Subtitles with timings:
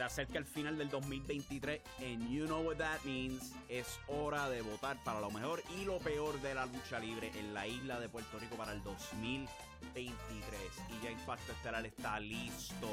[0.00, 3.52] Se acerca el final del 2023 and you know what that means.
[3.68, 7.52] Es hora de votar para lo mejor y lo peor de la lucha libre en
[7.52, 9.50] la isla de Puerto Rico para el 2023.
[10.88, 12.88] Y ya Impacto Estelar está listo.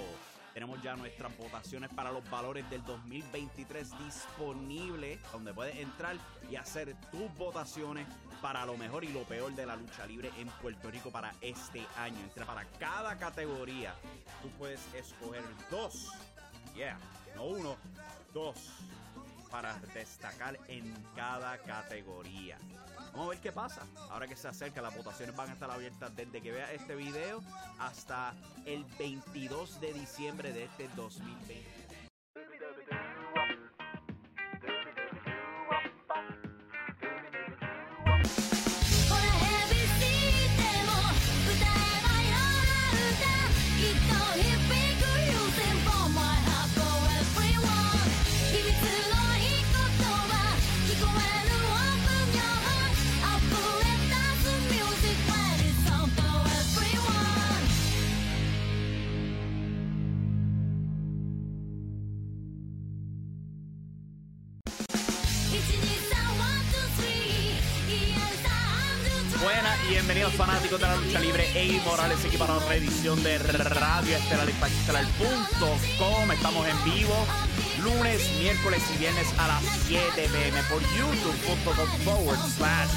[0.53, 6.17] Tenemos ya nuestras votaciones para los valores del 2023 disponibles, donde puedes entrar
[6.51, 8.05] y hacer tus votaciones
[8.41, 11.85] para lo mejor y lo peor de la lucha libre en Puerto Rico para este
[11.95, 12.19] año.
[12.19, 13.95] Entre para cada categoría,
[14.41, 16.11] tú puedes escoger dos
[16.77, 16.95] Yeah,
[17.35, 17.75] no uno,
[18.35, 18.55] dos.
[19.49, 22.59] Para destacar en cada categoría.
[23.13, 23.81] Vamos a ver qué pasa.
[24.11, 27.41] Ahora que se acerca, las votaciones van a estar abiertas desde que vea este video
[27.79, 31.76] hasta el 22 de diciembre de este 2020.
[70.07, 71.43] Bienvenidos fanáticos de la lucha libre.
[71.53, 76.31] Ey Morales aquí para otra edición de Radio Estelar Estelar.com.
[76.31, 77.13] Estamos en vivo
[77.83, 82.89] lunes, miércoles y viernes a las 7 pm por youtube.com forward slash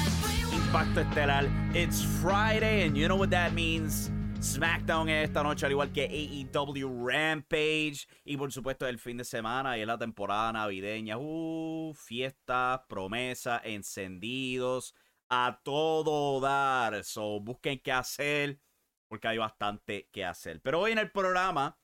[0.53, 1.49] Impacto Estelar.
[1.73, 4.09] It's Friday and you know what that means.
[4.39, 8.07] SmackDown esta noche, al igual que AEW Rampage.
[8.23, 11.17] Y por supuesto, el fin de semana y la temporada navideña.
[11.17, 14.95] Uh, fiestas, promesas, encendidos
[15.31, 17.03] a todo dar.
[17.05, 18.59] So, busquen qué hacer,
[19.07, 20.61] porque hay bastante que hacer.
[20.61, 21.79] Pero hoy en el programa,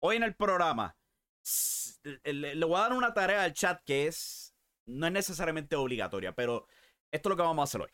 [0.00, 0.96] hoy en el programa,
[2.24, 4.56] le, voy a dar una tarea al chat que es,
[4.86, 6.66] no es necesariamente obligatoria, pero
[7.12, 7.90] esto es lo que vamos a hacer hoy.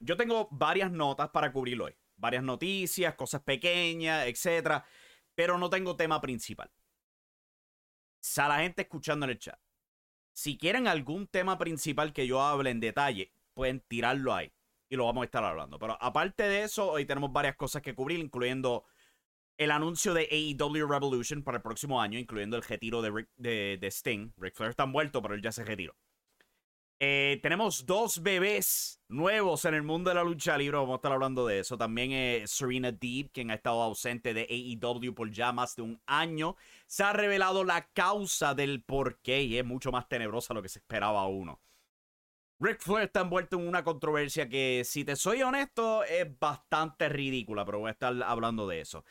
[0.00, 1.94] Yo tengo varias notas para cubrir hoy.
[2.16, 4.82] Varias noticias, cosas pequeñas, etc.
[5.34, 6.72] Pero no tengo tema principal.
[8.38, 9.60] A la gente escuchando en el chat.
[10.32, 14.52] Si quieren algún tema principal que yo hable en detalle, pueden tirarlo ahí
[14.92, 15.78] y lo vamos a estar hablando.
[15.78, 18.84] Pero aparte de eso, hoy tenemos varias cosas que cubrir, incluyendo
[19.56, 24.32] el anuncio de AEW Revolution para el próximo año, incluyendo el retiro de, de, Sting.
[24.36, 25.96] Rick Flair está muerto, pero él ya se retiró.
[27.04, 30.76] Eh, tenemos dos bebés nuevos en el mundo de la lucha libre.
[30.76, 31.78] Vamos a estar hablando de eso.
[31.78, 36.00] También eh, Serena Deep, quien ha estado ausente de AEW por ya más de un
[36.06, 36.54] año.
[36.86, 40.68] Se ha revelado la causa del por qué y es mucho más tenebrosa lo que
[40.68, 41.60] se esperaba uno.
[42.62, 47.64] Rick Flair está envuelto en una controversia que, si te soy honesto, es bastante ridícula,
[47.64, 49.04] pero voy a estar hablando de eso.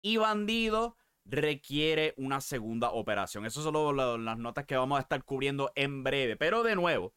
[0.00, 3.46] Y Bandido requiere una segunda operación.
[3.46, 6.36] Esas son las notas que vamos a estar cubriendo en breve.
[6.36, 7.12] Pero de nuevo,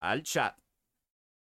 [0.00, 0.58] al chat.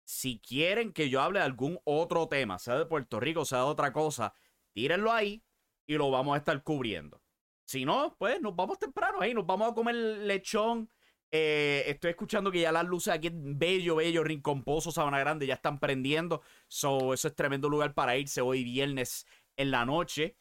[0.06, 3.66] Si quieren que yo hable de algún otro tema, sea de Puerto Rico, sea de
[3.66, 4.34] otra cosa,
[4.74, 5.44] tírenlo ahí
[5.88, 7.20] y lo vamos a estar cubriendo.
[7.66, 10.88] Si no, pues nos vamos temprano ahí, nos vamos a comer lechón
[11.31, 15.79] eh, estoy escuchando que ya las luces aquí Bello, Bello, Rincomposo, Sabana Grande ya están
[15.79, 16.41] prendiendo.
[16.67, 20.38] So, eso es tremendo lugar para irse hoy viernes en la noche.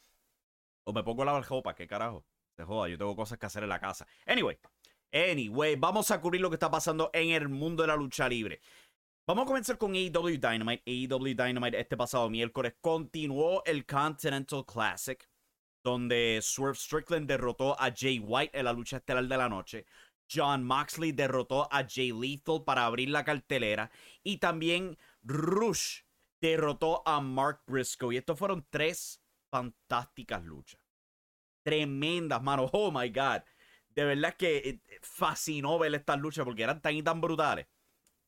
[0.85, 2.25] O me pongo la ropa, ¿qué carajo?
[2.55, 4.07] Se joda, yo tengo cosas que hacer en la casa.
[4.25, 4.57] Anyway,
[5.13, 8.59] anyway, vamos a cubrir lo que está pasando en el mundo de la lucha libre.
[9.27, 10.81] Vamos a comenzar con AEW Dynamite.
[10.87, 15.29] AEW Dynamite este pasado miércoles continuó el Continental Classic,
[15.83, 19.85] donde Swerve Strickland derrotó a Jay White en la lucha estelar de la noche.
[20.31, 23.91] John Moxley derrotó a Jay Lethal para abrir la cartelera.
[24.23, 26.01] Y también Rush
[26.41, 28.13] derrotó a Mark Briscoe.
[28.13, 30.81] Y estos fueron tres fantásticas luchas.
[31.63, 32.69] Tremendas, mano.
[32.71, 33.41] Oh my God.
[33.89, 37.67] De verdad que eh, fascinó ver estas luchas porque eran tan y tan brutales.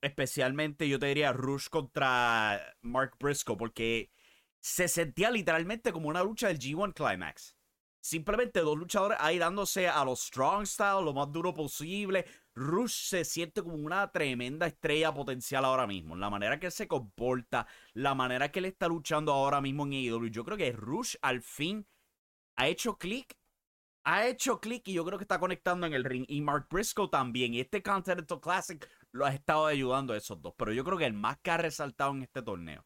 [0.02, 4.12] Especialmente yo te diría Rush contra Mark Briscoe porque
[4.60, 7.56] se sentía literalmente como una lucha del G1 Climax.
[8.04, 12.26] Simplemente dos luchadores ahí dándose a los strong style lo más duro posible.
[12.56, 16.16] Rush se siente como una tremenda estrella potencial ahora mismo.
[16.16, 20.32] La manera que se comporta, la manera que él está luchando ahora mismo en AEW.
[20.32, 21.88] Yo creo que Rush al fin
[22.56, 23.38] ha hecho clic.
[24.04, 26.26] Ha hecho clic y yo creo que está conectando en el ring.
[26.28, 27.54] Y Mark Briscoe también.
[27.54, 30.56] Y este Continental Classic lo ha estado ayudando a esos dos.
[30.58, 32.84] Pero yo creo que el más que ha resaltado en este torneo.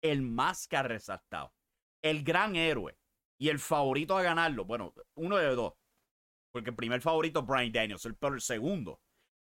[0.00, 1.52] El más que ha resaltado.
[2.00, 2.96] El gran héroe
[3.38, 5.74] y el favorito a ganarlo, bueno, uno de dos.
[6.52, 9.00] Porque el primer favorito es Brian Daniels, pero el segundo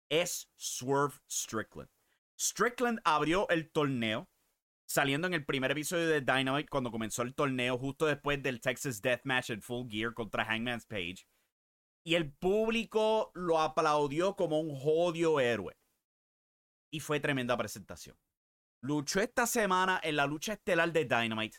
[0.08, 1.90] es Swerve Strickland.
[2.38, 4.28] Strickland abrió el torneo
[4.84, 9.00] saliendo en el primer episodio de Dynamite cuando comenzó el torneo justo después del Texas
[9.00, 11.26] Deathmatch en Full Gear contra Hangman's Page.
[12.04, 15.76] Y el público lo aplaudió como un jodido héroe.
[16.90, 18.16] Y fue tremenda presentación.
[18.82, 21.58] Luchó esta semana en la lucha estelar de Dynamite.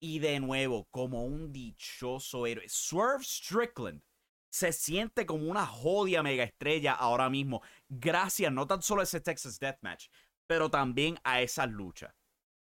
[0.00, 2.68] Y de nuevo, como un dichoso héroe.
[2.68, 4.02] Swerve Strickland
[4.50, 7.62] se siente como una jodia mega estrella ahora mismo.
[7.88, 10.08] Gracias no tan solo a ese Texas Deathmatch,
[10.46, 12.14] pero también a esas luchas.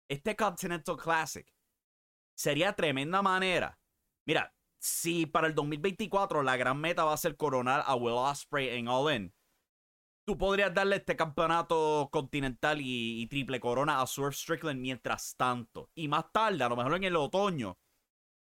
[0.07, 1.48] Este Continental Classic
[2.36, 3.80] sería tremenda manera.
[4.25, 8.77] Mira, si para el 2024 la gran meta va a ser coronar a Will Ospreay
[8.77, 9.34] en All In,
[10.31, 15.89] tú podrías darle este campeonato continental y, triple corona a Swerve Strickland mientras tanto.
[15.94, 17.78] Y más tarde, a lo mejor en el otoño,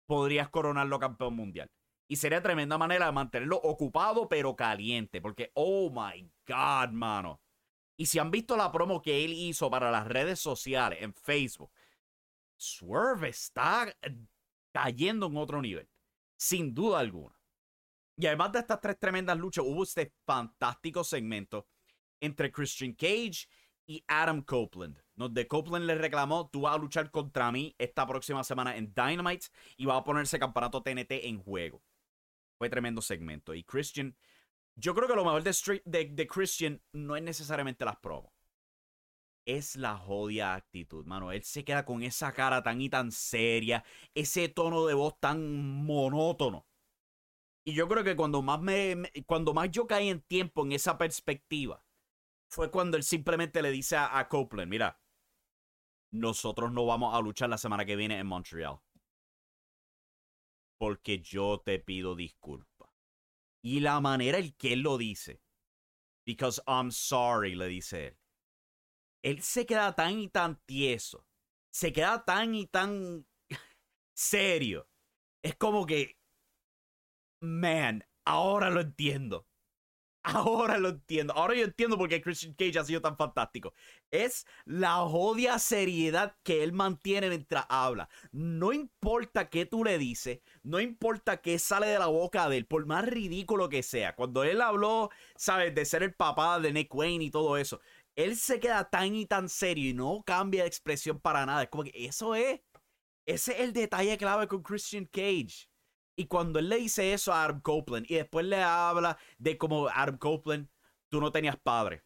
[0.05, 1.71] podrías coronarlo campeón mundial.
[2.07, 5.21] Y sería tremenda manera de mantenerlo ocupado pero caliente.
[5.21, 7.41] Porque, oh my God, mano.
[7.97, 11.71] Y si han visto la promo que él hizo para las redes sociales en Facebook,
[12.57, 13.91] Swerve está
[14.71, 15.89] cayendo en otro nivel.
[16.37, 17.40] Sin duda alguna.
[18.21, 21.65] Y además de estas tres tremendas luchas, hubo este fantástico segmento
[22.19, 23.47] entre Christian Cage
[23.87, 25.01] y Adam Copeland.
[25.15, 29.47] Donde Copeland le reclamó, tú vas a luchar contra mí esta próxima semana en Dynamite
[29.75, 31.81] y va a ponerse campeonato TNT en juego.
[32.59, 33.55] Fue tremendo segmento.
[33.55, 34.15] Y Christian,
[34.75, 38.31] yo creo que lo mejor de, de, de Christian no es necesariamente las promos.
[39.45, 41.31] Es la jodia actitud, mano.
[41.31, 43.83] Él se queda con esa cara tan y tan seria,
[44.13, 46.67] ese tono de voz tan monótono
[47.63, 50.97] y yo creo que cuando más, me, cuando más yo caí en tiempo en esa
[50.97, 51.85] perspectiva,
[52.49, 54.99] fue cuando él simplemente le dice a, Copeland, mira,
[56.11, 58.81] nosotros no vamos a luchar la semana que viene en Montreal.
[60.77, 62.89] Porque yo te pido disculpas.
[63.63, 65.41] Y la manera en que él lo dice,
[66.25, 68.17] because I'm sorry, le dice él.
[69.23, 71.27] Él se queda tan y tan tieso,
[71.71, 73.27] se queda tan y tan
[74.15, 74.89] serio.
[75.43, 76.20] Es como que
[77.41, 79.47] man, ahora lo entiendo.
[80.23, 81.33] Ahora lo entiendo.
[81.33, 83.73] Ahora yo entiendo por qué Christian Cage ha sido tan fantástico.
[84.11, 88.07] Es la jodia seriedad que él mantiene mientras habla.
[88.31, 92.67] No importa qué tú le dices, no importa qué sale de la boca de él,
[92.67, 94.15] por más ridículo que sea.
[94.15, 97.81] Cuando él habló, sabes, de ser el papá de Nick Wayne y todo eso,
[98.15, 101.63] él se queda tan y tan serio y no cambia de expresión para nada.
[101.63, 102.61] Es como que eso es.
[103.25, 105.70] Ese es el detalle clave con Christian Cage.
[106.21, 109.89] Y cuando él le dice eso a Adam Copeland y después le habla de cómo
[109.89, 110.69] Adam Copeland,
[111.09, 112.03] tú no tenías padre.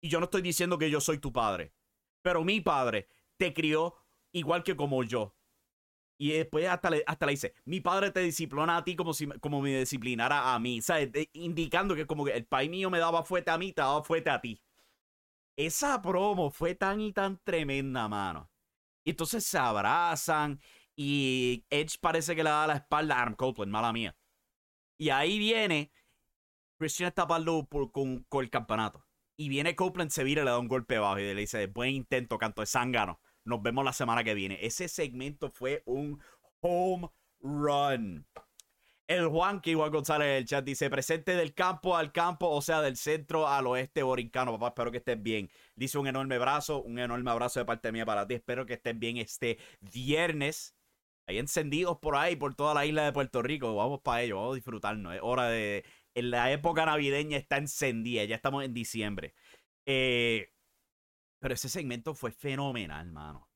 [0.00, 1.74] Y yo no estoy diciendo que yo soy tu padre,
[2.22, 3.96] pero mi padre te crió
[4.30, 5.34] igual que como yo.
[6.18, 9.26] Y después hasta le, hasta le dice, mi padre te disciplinó a ti como si
[9.26, 10.80] como me disciplinara a mí.
[10.80, 11.10] ¿Sabes?
[11.32, 14.30] indicando que como que el pai mío me daba fuerte a mí, te daba fuerte
[14.30, 14.62] a ti.
[15.56, 18.52] Esa promo fue tan y tan tremenda, mano.
[19.02, 20.60] Y entonces se abrazan
[21.00, 24.16] y Edge parece que le da la espalda a Adam Copeland, mala mía.
[24.98, 25.92] Y ahí viene
[26.76, 29.06] Christian está con, el campeonato.
[29.36, 32.36] Y viene Copeland, se vira, le da un golpe abajo y le dice, buen intento,
[32.36, 33.20] canto de zángano.
[33.44, 34.58] Nos vemos la semana que viene.
[34.60, 36.20] Ese segmento fue un
[36.62, 37.08] home
[37.38, 38.26] run.
[39.06, 42.60] El Juan que igual González en el chat dice: presente del campo al campo, o
[42.60, 44.52] sea, del centro al oeste borincano.
[44.52, 45.48] Papá, espero que estés bien.
[45.76, 48.34] Dice un enorme abrazo, un enorme abrazo de parte mía para ti.
[48.34, 50.74] Espero que estés bien este viernes.
[51.28, 53.74] Hay encendidos por ahí, por toda la isla de Puerto Rico.
[53.76, 55.14] Vamos para ello, vamos a disfrutarnos.
[55.14, 55.84] Es hora de.
[56.14, 59.34] En la época navideña está encendida, ya estamos en diciembre.
[59.84, 60.54] Eh,
[61.38, 63.50] pero ese segmento fue fenomenal, hermano.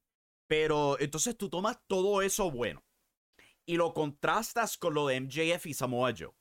[0.47, 2.85] Pero entonces tú tomas todo eso bueno
[3.65, 6.35] y lo contrastas con lo de MJF y Samoa Joe.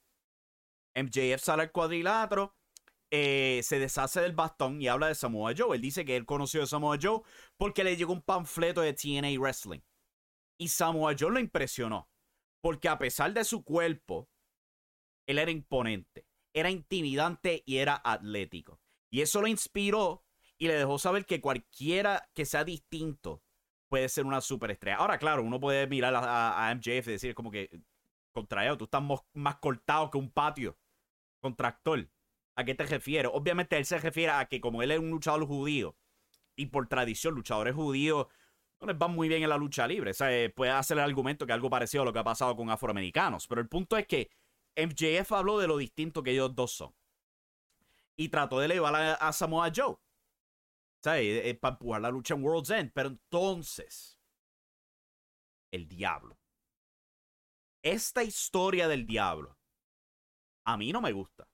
[0.96, 2.58] MJF sale al cuadrilátero,
[3.10, 5.78] eh, se deshace del bastón y habla de Samoa Joe.
[5.78, 7.22] Él dice que él conoció a Samoa Joe
[7.56, 9.80] porque le llegó un panfleto de TNA Wrestling.
[10.62, 12.08] Y Samoa Joe lo impresionó.
[12.62, 14.30] Porque a pesar de su cuerpo,
[15.26, 18.80] él era imponente, era intimidante y era atlético.
[19.10, 20.24] Y eso lo inspiró
[20.60, 23.44] y le dejó saber que cualquiera que sea distinto
[23.90, 24.98] puede ser una superestrella.
[24.98, 27.82] Ahora, claro, uno puede mirar a, MJF y decir como que,
[28.32, 29.02] contra tú estás
[29.34, 30.78] más cortado que un patio
[31.40, 32.08] contractor.
[32.56, 33.32] ¿A qué te refieres?
[33.34, 35.98] Obviamente él se refiere a que como él es un luchador judío
[36.56, 38.28] y por tradición luchadores judíos
[38.82, 40.12] no va muy bien en la lucha libre.
[40.12, 42.70] O eh, puede hacer el argumento que algo parecido a lo que ha pasado con
[42.70, 43.48] afroamericanos.
[43.48, 44.30] Pero el punto es que
[44.76, 46.94] MJF habló de lo distinto que ellos dos son.
[48.16, 49.94] Y trató de elevar a, Samoa Joe.
[49.94, 50.00] O
[51.04, 52.92] sea, eh, eh, para empujar la lucha en World's End.
[52.94, 54.20] Pero entonces,
[55.72, 56.38] el diablo.
[57.84, 59.58] Esta historia del diablo,
[60.66, 61.48] a mí no me gusta.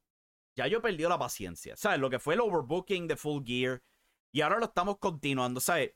[0.55, 1.77] Ya yo perdí la paciencia.
[1.77, 1.99] ¿Sabes?
[1.99, 3.81] Lo que fue el overbooking de Full Gear.
[4.33, 5.61] Y ahora lo estamos continuando.
[5.61, 5.93] ¿Sabes?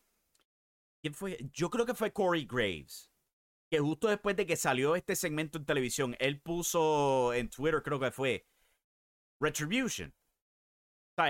[1.01, 1.37] ¿Quién fue?
[1.51, 3.11] Yo creo que fue Corey Graves.
[3.69, 7.99] Que justo después de que salió este segmento en televisión, él puso en Twitter, creo
[7.99, 8.45] que fue,
[9.39, 10.13] Retribution.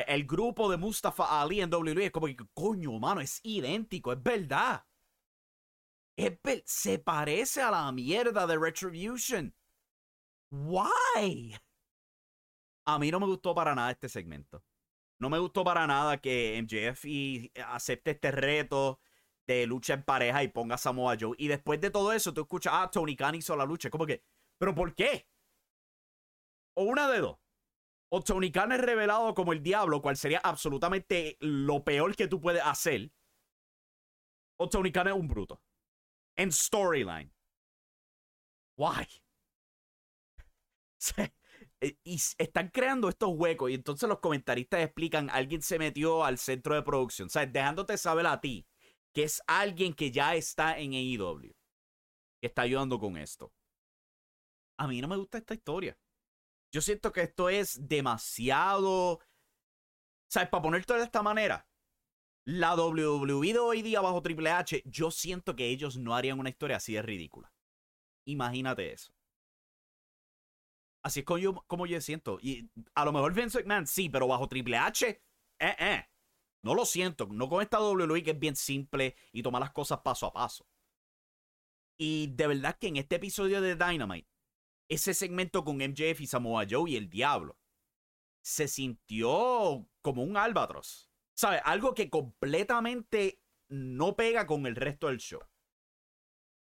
[0.08, 4.22] el grupo de Mustafa Ali en WWE es como que, coño, mano, es idéntico, es
[4.22, 4.86] verdad.
[6.18, 9.56] Es se parece a la mierda de Retribution.
[10.52, 11.56] Why?
[12.86, 14.64] A mí no me gustó para nada este segmento.
[15.20, 17.06] No me gustó para nada que MJF
[17.68, 19.00] acepte este reto
[19.48, 21.36] de lucha en pareja y ponga a Samoa Joe.
[21.38, 23.90] Y después de todo eso, tú escuchas, ah, Tony Khan hizo la lucha.
[23.90, 24.24] Como que,
[24.58, 25.28] ¿pero por qué?
[26.76, 27.38] O una de dos.
[28.10, 32.42] O Tony Khan es revelado como el diablo, cual sería absolutamente lo peor que tú
[32.42, 33.12] puedes hacer.
[34.58, 35.62] O Tony Khan es un bruto.
[36.36, 37.34] En storyline.
[38.78, 39.08] Why?
[41.84, 46.38] Eh, y están creando estos huecos y entonces los comentaristas explican, alguien se metió al
[46.38, 47.52] centro de producción, ¿sabes?
[47.52, 48.68] Dejándote saber a ti
[49.14, 51.54] que es alguien que ya está en AEW,
[52.42, 53.54] que está ayudando con esto.
[54.80, 55.98] A mí no me gusta esta historia.
[56.74, 59.20] Yo siento que esto es demasiado...
[60.30, 60.50] ¿Sabes?
[60.50, 61.68] Para ponerte de esta manera,
[62.46, 66.50] la WWE de hoy día bajo Triple H, yo siento que ellos no harían una
[66.50, 67.54] historia así de ridícula.
[68.26, 69.14] Imagínate eso.
[71.04, 72.40] Así es como yo, como yo siento.
[72.42, 76.11] Y a lo mejor Vince McMahon sí, pero bajo Triple H, eh, eh.
[76.64, 77.28] No lo siento.
[77.32, 80.68] No con esta WWE que es bien simple y toma las cosas paso a paso.
[81.98, 84.28] Y de verdad que en este episodio de Dynamite,
[84.90, 87.58] ese segmento con MJF y Samoa Joe y el Diablo,
[88.44, 91.10] se sintió como un albatros.
[91.36, 91.62] ¿Sabes?
[91.64, 95.42] Algo que completamente no pega con el resto del show.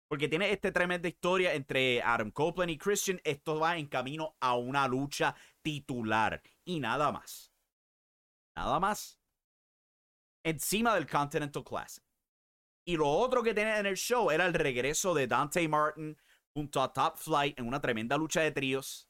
[0.08, 3.20] Porque tiene esta tremenda historia entre Adam Copeland y Christian.
[3.24, 6.42] Esto va en camino a una lucha titular.
[6.64, 7.52] Y nada más.
[8.54, 9.18] Nada más.
[10.44, 12.04] Encima del Continental Classic.
[12.86, 16.16] Y lo otro que tenía en el show era el regreso de Dante Martin
[16.52, 19.08] junto a Top Flight en una tremenda lucha de tríos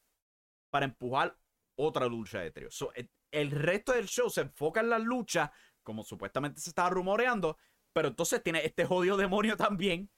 [0.71, 1.37] para empujar
[1.77, 2.87] otra lucha de tríos.
[3.33, 7.59] el resto del show se enfoca en la lucha, como supuestamente se estaba rumoreando,
[7.93, 10.11] pero entonces tiene este jodido demonio también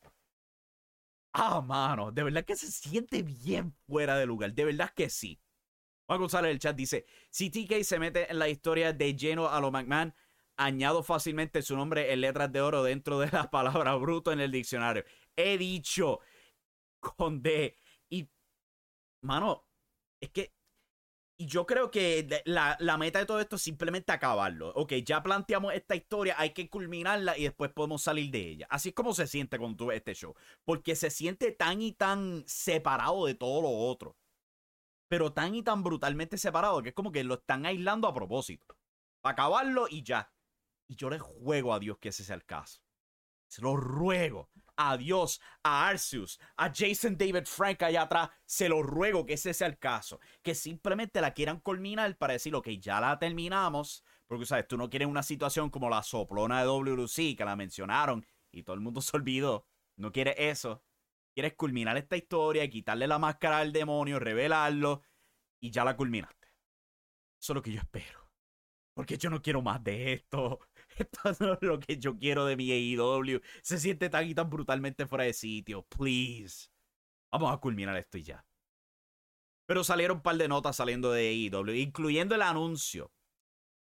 [1.39, 4.55] Ah, mano, de verdad que se siente bien fuera de lugar.
[4.55, 5.39] De verdad que sí.
[6.07, 9.49] Juan González en el chat dice: Si TK se mete en la historia de lleno
[9.51, 10.15] a lo McMahon,
[10.57, 14.51] añado fácilmente su nombre en letras de oro dentro de la palabra bruto en el
[14.51, 15.05] diccionario.
[15.37, 16.21] He dicho
[17.01, 17.77] con D.
[18.11, 18.29] Y,
[19.23, 19.65] mano,
[20.21, 20.57] es que
[21.39, 24.73] y yo creo que la, meta de todo esto es simplemente acabarlo.
[24.75, 28.67] Ok, ya planteamos esta historia, hay que culminarla y después podemos salir de ella.
[28.71, 30.35] Así es como se siente cuando tú ves este show.
[30.65, 34.17] Porque se siente tan y tan separado de todo lo otro.
[35.09, 38.75] Pero tan y tan brutalmente separado que es como que lo están aislando a propósito.
[39.21, 40.33] Para acabarlo y ya.
[40.89, 42.81] Y yo le juego a Dios que ese sea el caso.
[43.49, 48.83] Se lo ruego a Dios, a Arceus, a Jason David Frank allá atrás, se lo
[48.83, 50.21] ruego que ese sea el caso.
[50.43, 54.05] Que simplemente la quieran culminar para decir, ok, ya la terminamos.
[54.27, 54.69] Porque, ¿sabes?
[54.69, 58.75] Tú no quieres una situación como la soplona de WC, que la mencionaron y todo
[58.75, 59.67] el mundo se olvidó.
[59.97, 60.83] No quieres eso.
[61.35, 65.03] Quieres culminar esta historia, quitarle la máscara al demonio, revelarlo
[65.61, 66.49] y ya la culminaste.
[67.39, 68.31] Eso es lo que yo espero.
[68.95, 70.59] Porque yo no quiero más de esto.
[70.99, 73.41] Esto no es lo que yo quiero de mi AEW.
[73.63, 75.83] Se siente tan y tan brutalmente fuera de sitio.
[75.85, 76.69] Please.
[77.31, 78.47] Vamos a culminar esto y ya.
[79.67, 83.13] Pero salieron un par de notas saliendo de AEW, incluyendo el anuncio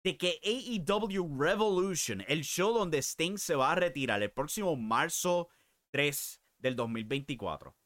[0.04, 5.48] de que AEW Revolution, el show donde Sting se va a retirar el próximo marzo
[5.90, 7.76] 3 del 2024,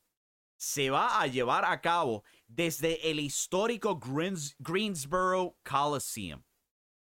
[0.56, 3.99] se va a llevar a cabo desde el histórico
[4.59, 6.42] Greensboro Coliseum,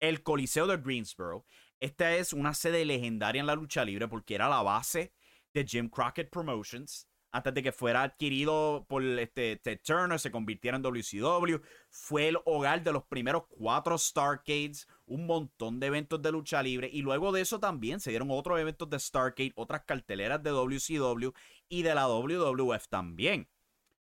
[0.00, 1.46] el Coliseo de Greensboro,
[1.80, 5.12] esta es una sede legendaria en la lucha libre porque era la base
[5.52, 7.08] de Jim Crockett Promotions.
[7.32, 11.56] Antes de que fuera adquirido por este, Ted Turner, se convirtiera en WCW.
[11.90, 16.88] Fue el hogar de los primeros cuatro Starcades, un montón de eventos de lucha libre.
[16.90, 21.30] Y luego de eso también se dieron otros eventos de Starcade, otras carteleras de WCW
[21.68, 23.50] y de la WWF también.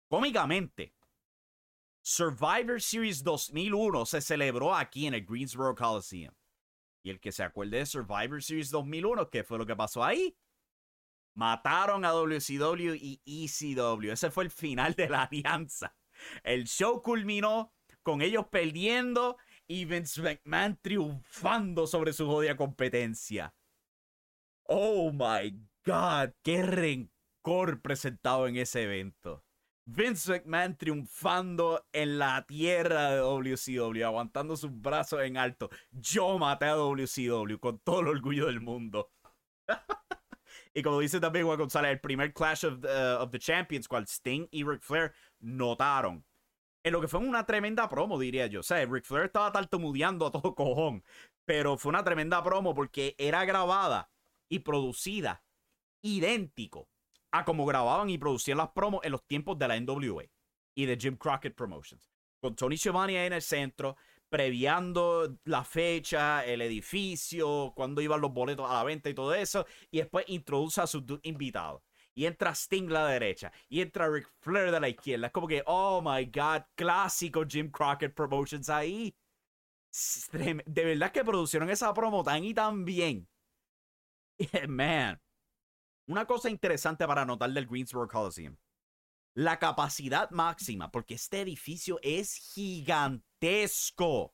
[0.08, 0.94] Cómicamente,
[2.04, 6.36] Survivor Series 2001 se celebró aquí en el Greensboro Coliseum.
[7.06, 10.36] Y el que se acuerde de Survivor Series 2001, ¿qué fue lo que pasó ahí?
[11.36, 14.12] Mataron a WCW y ECW.
[14.12, 15.96] Ese fue el final de la alianza.
[16.42, 17.72] El show culminó
[18.02, 23.54] con ellos perdiendo y Vince McMahon triunfando sobre su jodida competencia.
[24.64, 29.45] Oh my god, qué rencor presentado en ese evento.
[29.88, 35.70] Vince McMahon triunfando en la tierra de WCW, aguantando sus brazos en alto.
[35.92, 39.12] Yo maté a WCW con todo el orgullo del mundo.
[40.74, 44.08] y como dice también Juan González, el primer Clash of the, of the Champions, cual
[44.08, 46.26] Sting y Ric Flair notaron
[46.84, 48.62] En lo que fue una tremenda promo, diría yo.
[48.62, 51.04] O sea, Ric Flair estaba tartamudeando a todo cojón.
[51.46, 54.10] Pero fue una tremenda promo porque era grabada
[54.50, 55.44] y producida
[56.02, 56.90] idéntico
[57.40, 60.24] a como grababan y producían las promos en los tiempos de la NWA
[60.76, 62.10] y de Jim Crockett Promotions.
[62.40, 63.96] Con Tony Schiavone ahí en el centro,
[64.30, 69.66] previando la fecha, el edificio, cuando iban los boletos a la venta y todo eso.
[69.90, 71.82] Y después introduce a sus invitados.
[72.14, 73.52] Y entra Sting la derecha.
[73.68, 75.28] Y entra Ric Flair de la izquierda.
[75.28, 79.16] Es como que, oh my god, clásico Jim Crockett Promotions ahí.
[80.32, 83.28] De verdad que producieron esa promo tan y tan bien.
[84.68, 85.20] Man.
[86.08, 88.56] Una cosa interesante para notar del Greensboro Coliseum.
[89.36, 94.34] La capacidad máxima, porque este edificio es gigantesco.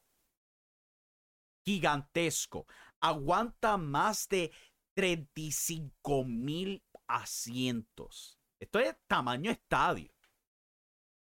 [1.66, 2.68] Gigantesco.
[3.00, 4.52] Aguanta más de
[4.96, 8.38] 35 mil asientos.
[8.60, 10.14] Esto es tamaño estadio.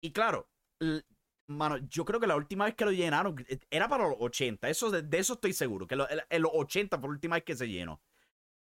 [0.03, 0.49] Y claro,
[1.47, 4.69] mano, yo creo que la última vez que lo llenaron eh, era para los 80.
[4.69, 5.87] Eso, de, eso estoy seguro.
[5.87, 5.95] Que
[6.29, 8.01] en los 80 fue la última vez que se llenó.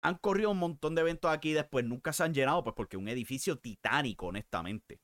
[0.05, 2.97] Han corrido un montón de eventos aquí y después nunca se han llenado, pues porque
[2.97, 5.01] es un edificio titánico, honestamente.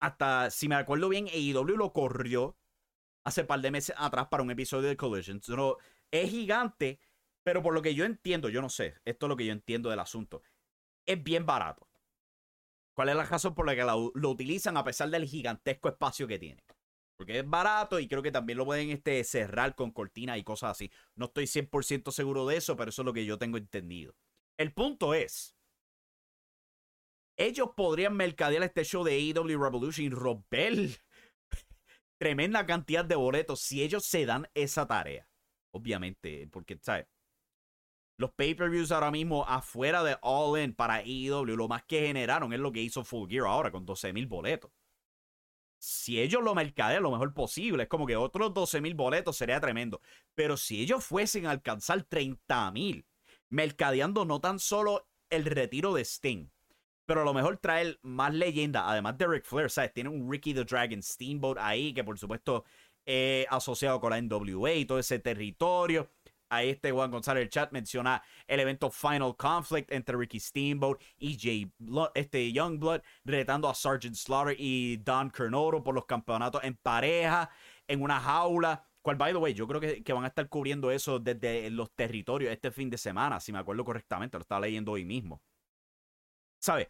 [0.00, 2.58] Hasta, si me acuerdo bien, AEW lo corrió
[3.24, 5.40] hace par de meses atrás para un episodio de Collision.
[6.10, 6.98] es gigante,
[7.44, 9.90] pero por lo que yo entiendo, yo no sé, esto es lo que yo entiendo
[9.90, 10.42] del asunto,
[11.06, 11.88] es bien barato.
[12.94, 16.38] ¿Cuál es la razón por la que lo, utilizan a pesar del gigantesco espacio que
[16.38, 16.64] tiene?
[17.18, 20.70] Porque es barato y creo que también lo pueden este, cerrar con cortinas y cosas
[20.70, 20.90] así.
[21.16, 24.14] No estoy 100% seguro de eso, pero eso es lo que yo tengo entendido.
[24.56, 25.56] El punto es,
[27.36, 30.74] ellos podrían mercadear este show de AEW Revolution y romper
[32.20, 35.28] tremenda cantidad de boletos si ellos se dan esa tarea.
[35.74, 37.08] Obviamente, porque, ¿sabes?
[38.16, 42.60] Los pay-per-views ahora mismo afuera de All In para AEW, lo más que generaron es
[42.60, 44.70] lo que hizo Full Gear ahora con 12.000 boletos
[45.78, 49.60] si ellos lo mercadean lo mejor posible, es como que otros 12 mil boletos sería
[49.60, 50.00] tremendo.
[50.34, 53.06] Pero si ellos fuesen a alcanzar 30 mil,
[53.48, 56.48] mercadeando no tan solo el retiro de Sting,
[57.06, 59.94] pero a lo mejor traer más leyenda, además de Ric Flair, ¿sabes?
[59.94, 62.64] Tiene un Ricky the Dragon Steamboat ahí, que por supuesto
[63.06, 66.10] es asociado con la NWA y todo ese territorio.
[66.50, 71.38] Ahí este Juan González el chat menciona el evento Final Conflict entre Ricky Steamboat y
[71.38, 71.70] Jay
[72.14, 77.50] este Youngblood retando a Sergeant Slaughter y Don Kernoro por los campeonatos en pareja
[77.86, 78.84] en una jaula.
[79.02, 81.90] Cual, by the way, yo creo que, que, van a estar cubriendo eso desde los
[81.94, 85.40] territorios este fin de semana, si me acuerdo correctamente, lo estaba leyendo hoy mismo.
[86.58, 86.88] ¿Sabes?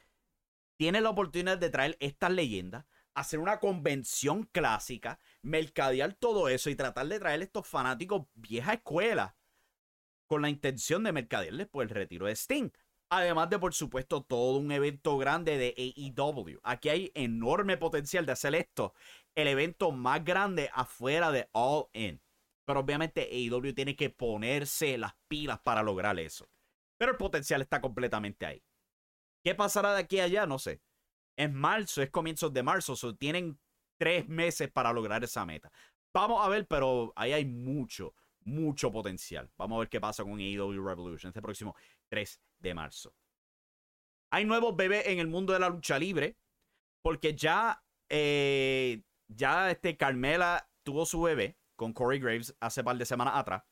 [0.76, 6.76] Tiene la oportunidad de traer estas leyendas, hacer una convención clásica, mercadear todo eso y
[6.76, 9.37] tratar de traer estos fanáticos vieja escuela
[10.28, 12.70] con la intención de mercadearles por el retiro de Sting.
[13.10, 16.60] Además de, por supuesto, todo un evento grande de AEW.
[16.62, 18.94] Aquí hay enorme potencial de hacer esto
[19.34, 22.20] el evento más grande afuera de All In.
[22.66, 26.50] Pero obviamente AEW tiene que ponerse las pilas para lograr eso.
[26.98, 28.62] Pero el potencial está completamente ahí.
[29.42, 30.44] ¿Qué pasará de aquí a allá?
[30.44, 30.82] No sé.
[31.36, 32.94] Es marzo, es comienzos de marzo.
[33.16, 33.58] tienen
[33.96, 35.70] tres meses para lograr esa meta.
[36.12, 38.14] Vamos a ver, pero ahí hay mucho,
[38.48, 39.50] mucho potencial.
[39.56, 41.74] Vamos a ver qué pasa con AEW Revolution este próximo
[42.08, 43.14] 3 de marzo.
[44.30, 46.36] Hay nuevos bebés en el mundo de la lucha libre.
[47.02, 53.06] Porque ya, eh, ya este Carmela tuvo su bebé con Corey Graves hace par de
[53.06, 53.62] semanas atrás.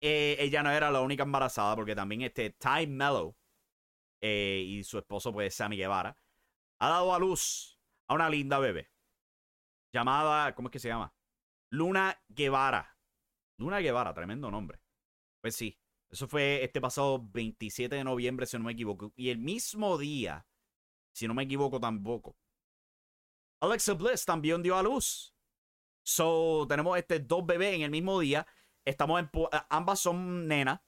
[0.00, 3.34] Eh, ella no era la única embarazada porque también este Ty Mello
[4.20, 6.16] eh, y su esposo pues Sammy Guevara
[6.78, 8.90] ha dado a luz a una linda bebé
[9.92, 11.12] llamada, ¿cómo es que se llama?
[11.70, 12.97] Luna Guevara.
[13.58, 14.80] Luna Guevara, tremendo nombre.
[15.40, 15.78] Pues sí,
[16.10, 19.12] eso fue este pasado 27 de noviembre, si no me equivoco.
[19.16, 20.46] Y el mismo día,
[21.12, 22.36] si no me equivoco tampoco,
[23.60, 25.34] Alexa Bliss también dio a luz.
[26.02, 28.46] So, tenemos este dos bebés en el mismo día.
[28.84, 29.30] Estamos en,
[29.68, 30.80] ambas son nenas.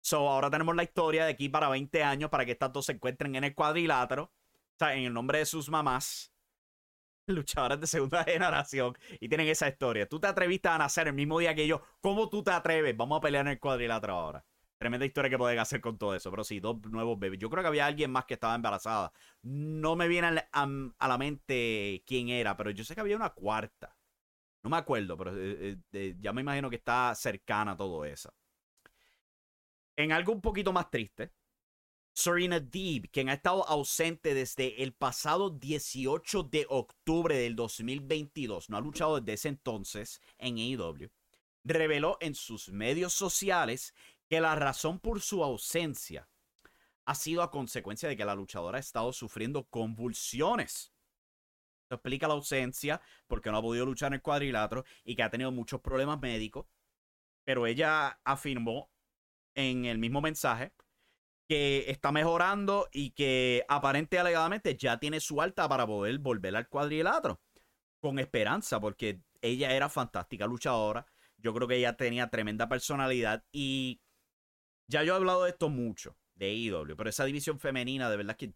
[0.00, 2.92] So, ahora tenemos la historia de aquí para 20 años para que estas dos se
[2.92, 4.24] encuentren en el cuadrilátero.
[4.24, 6.33] O sea, en el nombre de sus mamás
[7.28, 10.08] luchadoras de segunda generación y tienen esa historia.
[10.08, 11.82] Tú te atreviste a nacer el mismo día que yo.
[12.00, 12.96] ¿Cómo tú te atreves?
[12.96, 14.44] Vamos a pelear en el cuadrilátero ahora.
[14.78, 16.30] Tremenda historia que pueden hacer con todo eso.
[16.30, 17.38] Pero sí, dos nuevos bebés.
[17.38, 19.12] Yo creo que había alguien más que estaba embarazada.
[19.42, 23.96] No me viene a, la mente quién era, pero yo sé que había una cuarta.
[24.62, 28.32] No me acuerdo, pero eh, eh, ya me imagino que está cercana a todo eso.
[29.96, 31.32] En algo un poquito más triste,
[32.16, 38.76] Serena Deeb, quien ha estado ausente desde el pasado 18 de octubre del 2022, no
[38.76, 41.10] ha luchado desde ese entonces en AEW,
[41.64, 43.94] reveló en sus medios sociales
[44.28, 46.28] que la razón por su ausencia
[47.04, 50.92] ha sido a consecuencia de que la luchadora ha estado sufriendo convulsiones.
[51.82, 55.30] Esto explica la ausencia porque no ha podido luchar en el cuadrilátero y que ha
[55.30, 56.66] tenido muchos problemas médicos.
[57.42, 58.88] Pero ella afirmó
[59.56, 60.72] en el mismo mensaje
[61.48, 66.68] que está mejorando y que aparente alegadamente ya tiene su alta para poder volver al
[66.68, 67.40] cuadrilátero.
[68.00, 71.06] Con esperanza, porque ella era fantástica luchadora.
[71.38, 74.00] Yo creo que ella tenía tremenda personalidad y
[74.88, 78.36] ya yo he hablado de esto mucho, de IW, pero esa división femenina de verdad
[78.36, 78.52] que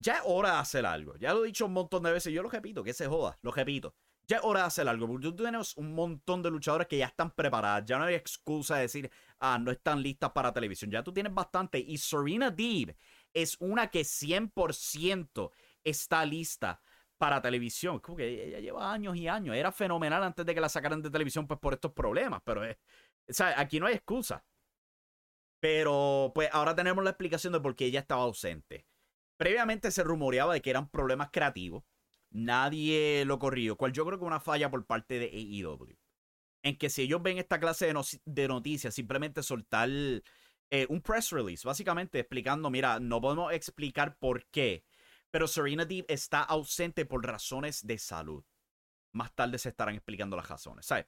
[0.00, 1.16] ya es hora de hacer algo.
[1.16, 3.52] Ya lo he dicho un montón de veces, yo lo repito, que se joda, lo
[3.52, 3.94] repito.
[4.30, 7.06] Ya es hora de hacer algo, porque tú tienes un montón de luchadoras que ya
[7.06, 7.84] están preparadas.
[7.84, 10.88] Ya no hay excusa de decir, ah, no están listas para televisión.
[10.88, 11.80] Ya tú tienes bastante.
[11.80, 12.96] Y Serena Deeb
[13.34, 15.50] es una que 100%
[15.82, 16.80] está lista
[17.18, 17.98] para televisión.
[17.98, 19.56] Como que ella lleva años y años.
[19.56, 22.40] Era fenomenal antes de que la sacaran de televisión, pues por estos problemas.
[22.44, 22.76] Pero, es,
[23.28, 24.44] o sea, aquí no hay excusa.
[25.58, 28.86] Pero, pues ahora tenemos la explicación de por qué ella estaba ausente.
[29.36, 31.82] Previamente se rumoreaba de que eran problemas creativos.
[32.30, 35.96] Nadie lo corrió, cual yo creo que es una falla por parte de AEW.
[36.62, 37.92] En que si ellos ven esta clase
[38.24, 44.44] de, noticias, simplemente soltar eh, un press release, básicamente explicando, mira, no podemos explicar por
[44.46, 44.84] qué,
[45.30, 48.44] pero Serena Deeb está ausente por razones de salud.
[49.12, 51.06] Más tarde se estarán explicando las razones, ¿sabes?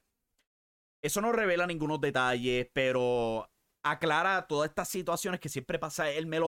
[1.01, 3.49] Eso no revela ningunos detalles, pero
[3.83, 6.47] aclara todas estas situaciones que siempre pasa el melo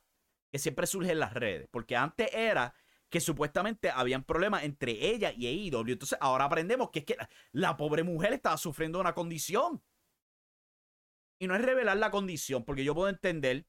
[0.51, 1.67] Que siempre surge en las redes.
[1.71, 2.73] Porque antes era
[3.09, 5.93] que supuestamente habían problemas entre ella y AEW.
[5.93, 7.17] Entonces ahora aprendemos que es que
[7.51, 9.83] la, pobre mujer estaba sufriendo una condición.
[11.39, 13.65] Y no es revelar la condición, porque yo puedo entender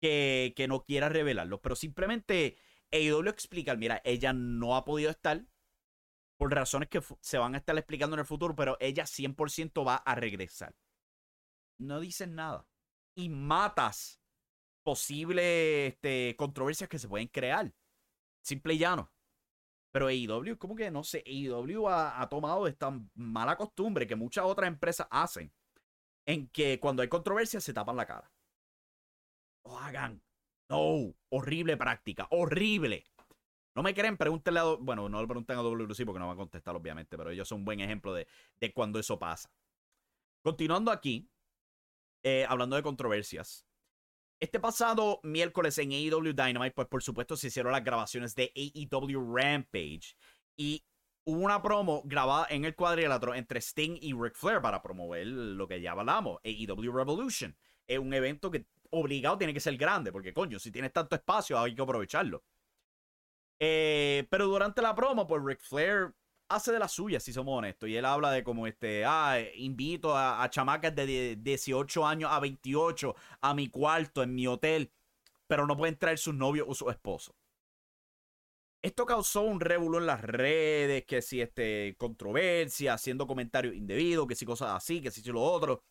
[0.00, 2.56] que, que no quiera revelarlo, pero simplemente
[2.92, 5.44] AEW explica, mira, ella no ha podido estar
[6.38, 9.96] por razones que se van a estar explicando en el futuro, pero ella 100% va
[9.96, 10.74] a regresar.
[11.78, 12.66] No dicen nada.
[13.14, 14.19] Y matas
[14.90, 17.72] posibles este, controversias que se pueden crear.
[18.42, 19.12] Simple y llano.
[19.92, 24.66] Pero AEW, como que no sé, AEW ha, tomado esta mala costumbre que muchas otras
[24.66, 25.52] empresas hacen.
[26.26, 28.32] En que cuando hay controversia se tapan la cara.
[29.64, 30.20] Lo hagan.
[30.68, 33.04] No, horrible práctica, horrible.
[33.76, 34.64] No me creen, pregúntenle a.
[34.64, 37.58] Bueno, no le pregunten a WC porque no van a contestar, obviamente, pero ellos son
[37.58, 38.26] un buen ejemplo de,
[38.60, 39.52] de cuando eso pasa.
[40.42, 41.30] Continuando aquí,
[42.24, 43.69] eh, hablando de controversias,
[44.40, 49.36] este pasado miércoles en AEW Dynamite, pues por supuesto se hicieron las grabaciones de AEW
[49.36, 50.16] Rampage.
[50.56, 50.84] Y
[51.24, 55.68] hubo una promo grabada en el cuadrilátero entre Sting y Ric Flair para promover lo
[55.68, 57.54] que ya hablamos, AEW Revolution.
[57.86, 61.58] Es un evento que obligado tiene que ser grande, porque coño, si tienes tanto espacio
[61.58, 62.42] hay que aprovecharlo.
[63.58, 66.14] Eh, pero durante la promo, pues Ric Flair
[66.50, 67.88] hace de la suya, si somos honestos.
[67.88, 73.14] Y él habla de como este, ah, invito a, chamacas de 18 años a 28
[73.40, 74.92] a mi cuarto, en mi hotel,
[75.46, 77.34] pero no pueden traer sus novios o sus esposos.
[78.82, 84.34] Esto causó un revuelo en las redes, que si este, controversia, haciendo comentarios indebidos, que
[84.34, 85.84] si cosas así, que si lo otro.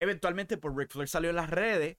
[0.00, 1.96] Eventualmente, por Ric Flair salió en las redes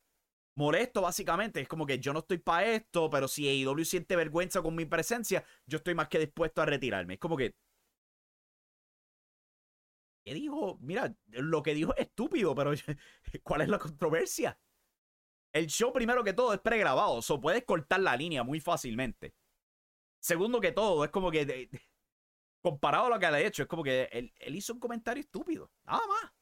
[0.56, 1.62] molesto básicamente.
[1.62, 4.86] Es como que yo no estoy para esto, pero si AEW siente vergüenza con mi
[4.86, 7.16] presencia, yo estoy más que dispuesto a retirarme.
[7.16, 7.56] Es como que...
[10.26, 10.78] ¿Qué dijo?
[10.82, 12.72] Mira, lo que dijo es estúpido, pero
[13.44, 14.60] ¿cuál es la controversia?
[15.54, 19.36] El show, primero que todo, es pregrabado, o so puedes cortar la línea muy fácilmente.
[20.20, 21.70] Segundo que todo, es como que...
[22.62, 25.72] comparado a lo que le ha hecho, es como que él hizo un comentario estúpido.
[25.86, 26.34] Nada más.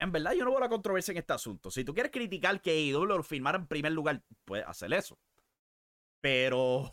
[0.00, 1.70] En verdad, yo no veo la controversia en este asunto.
[1.70, 5.18] Si tú quieres criticar que IW lo firmara en primer lugar, puedes hacer eso.
[6.22, 6.90] Pero,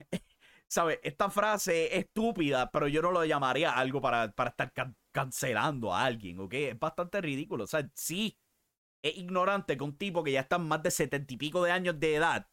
[0.68, 1.00] ¿sabes?
[1.02, 4.72] Esta frase es estúpida, pero yo no lo llamaría algo para, para estar
[5.12, 6.54] cancelando a alguien, ¿ok?
[6.54, 7.64] Es bastante ridículo.
[7.64, 8.38] O sea, sí,
[9.02, 11.98] es ignorante que un tipo que ya está más de setenta y pico de años
[11.98, 12.50] de edad,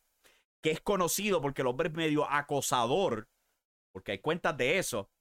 [0.62, 3.28] que es conocido porque el hombre es medio acosador,
[3.92, 5.12] porque hay cuentas de eso,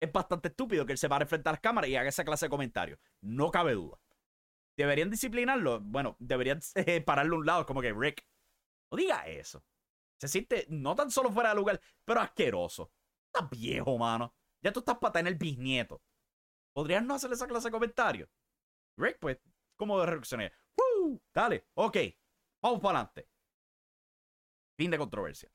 [0.00, 2.46] es bastante estúpido que él se pare frente a las cámaras y haga esa clase
[2.46, 2.98] de comentarios.
[3.22, 3.98] No cabe duda.
[4.76, 5.80] ¿Deberían disciplinarlo?
[5.80, 7.66] Bueno, deberían eh, pararlo a un lado.
[7.66, 8.24] como que, Rick,
[8.90, 9.64] no diga eso.
[10.20, 12.92] Se siente no tan solo fuera de lugar, pero asqueroso.
[13.26, 14.34] Estás viejo, mano.
[14.62, 16.02] Ya tú estás para tener bisnieto.
[16.72, 18.28] ¿Podrías no hacer esa clase de comentarios?
[18.96, 19.38] Rick, pues,
[19.76, 20.52] ¿cómo de reaccionar?
[20.76, 21.20] ¡Woo!
[21.32, 21.96] Dale, ok.
[22.62, 23.28] Vamos para adelante.
[24.76, 25.50] Fin de controversia.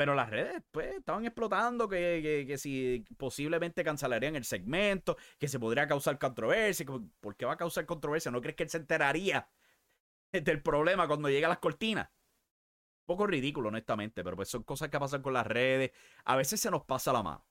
[0.00, 5.60] Pero las redes, pues, estaban explotando que, que, si posiblemente cancelarían el segmento, que se
[5.60, 6.86] podría causar controversia.
[7.20, 8.30] ¿Por qué va a causar controversia?
[8.30, 9.46] ¿No crees que él se enteraría
[10.32, 12.08] del problema cuando llega a las cortinas?
[12.08, 15.90] Un poco ridículo, honestamente, pero pues son cosas que pasan con las redes.
[16.24, 17.46] A veces se nos pasa la mano.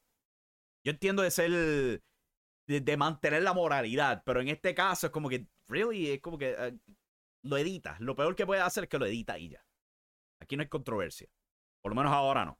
[0.83, 2.01] Yo entiendo de ser.
[2.65, 6.55] De, mantener la moralidad, pero en este caso es como que, really, es como que
[6.55, 6.93] uh,
[7.43, 7.99] lo editas.
[7.99, 9.63] Lo peor que puedes hacer es que lo edita y ya.
[10.39, 11.29] Aquí no hay controversia.
[11.81, 12.59] Por lo menos ahora no.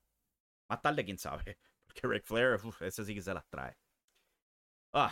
[0.70, 1.58] Más tarde, quién sabe.
[1.86, 3.76] Porque Ric Flair, ese sí que se las trae.
[4.94, 5.12] Ah.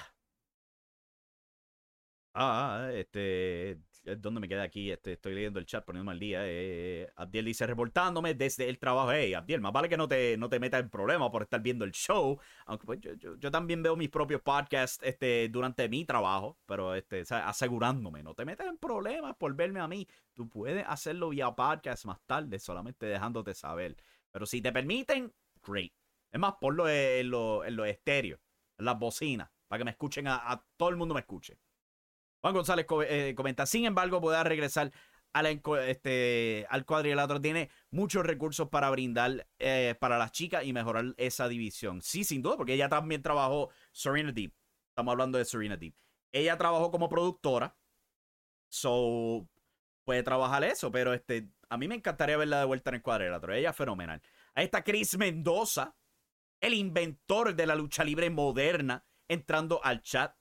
[2.33, 3.79] Ah, este.
[4.15, 4.91] ¿Dónde me queda aquí?
[4.91, 6.39] Este, estoy leyendo el chat, poniéndome al día.
[6.43, 9.11] Eh, Abdiel dice, reportándome desde el trabajo.
[9.11, 11.83] Hey, Abdiel, más vale que no te, no te metas en problemas por estar viendo
[11.83, 12.39] el show.
[12.65, 17.23] Aunque pues yo, yo, también veo mis propios podcasts este, durante mi trabajo, pero este,
[17.29, 20.07] asegurándome, no te metas en problemas por verme a mí.
[20.33, 23.97] Tú puedes hacerlo vía podcast más tarde, solamente dejándote saber.
[24.31, 25.33] Pero si te permiten,
[25.65, 25.91] great.
[26.31, 28.39] Es más, ponlo en los en lo estéreos,
[28.77, 31.57] en las bocinas, para que me escuchen, a, a todo el mundo me escuche.
[32.41, 34.91] Juan González eh, comenta, sin embargo, puede regresar
[35.87, 37.41] este, al cuadrilátero.
[37.41, 42.01] Tiene muchos recursos para brindar eh, para las chicas y mejorar esa división.
[42.01, 44.53] Sí, sin duda, porque ella también trabajó Serena Deep.
[44.89, 45.95] Estamos hablando de Serena Deep.
[46.31, 47.75] Ella trabajó como productora.
[48.69, 49.47] So,
[50.03, 53.53] puede trabajar eso, pero este, a mí me encantaría verla de vuelta en el cuadrilátero.
[53.53, 54.21] Ella es fenomenal.
[54.55, 55.95] Ahí está Chris Mendoza,
[56.59, 60.36] el inventor de la lucha libre moderna, entrando al chat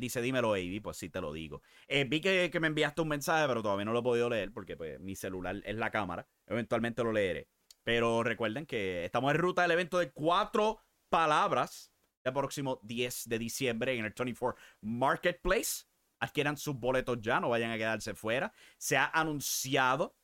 [0.00, 1.62] dice, dímelo, Avi, pues sí te lo digo.
[1.88, 4.76] Eh, vi que, me enviaste un mensaje, pero todavía no lo he podido leer porque
[4.76, 6.26] pues, mi celular es la cámara.
[6.46, 7.48] Eventualmente lo leeré.
[7.82, 11.92] Pero recuerden que estamos en ruta del evento de cuatro palabras
[12.24, 15.84] el próximo 10 de diciembre en el 24 Marketplace.
[16.18, 18.52] Adquieran sus boletos ya, no vayan a quedarse fuera.
[18.78, 20.16] Se ha anunciado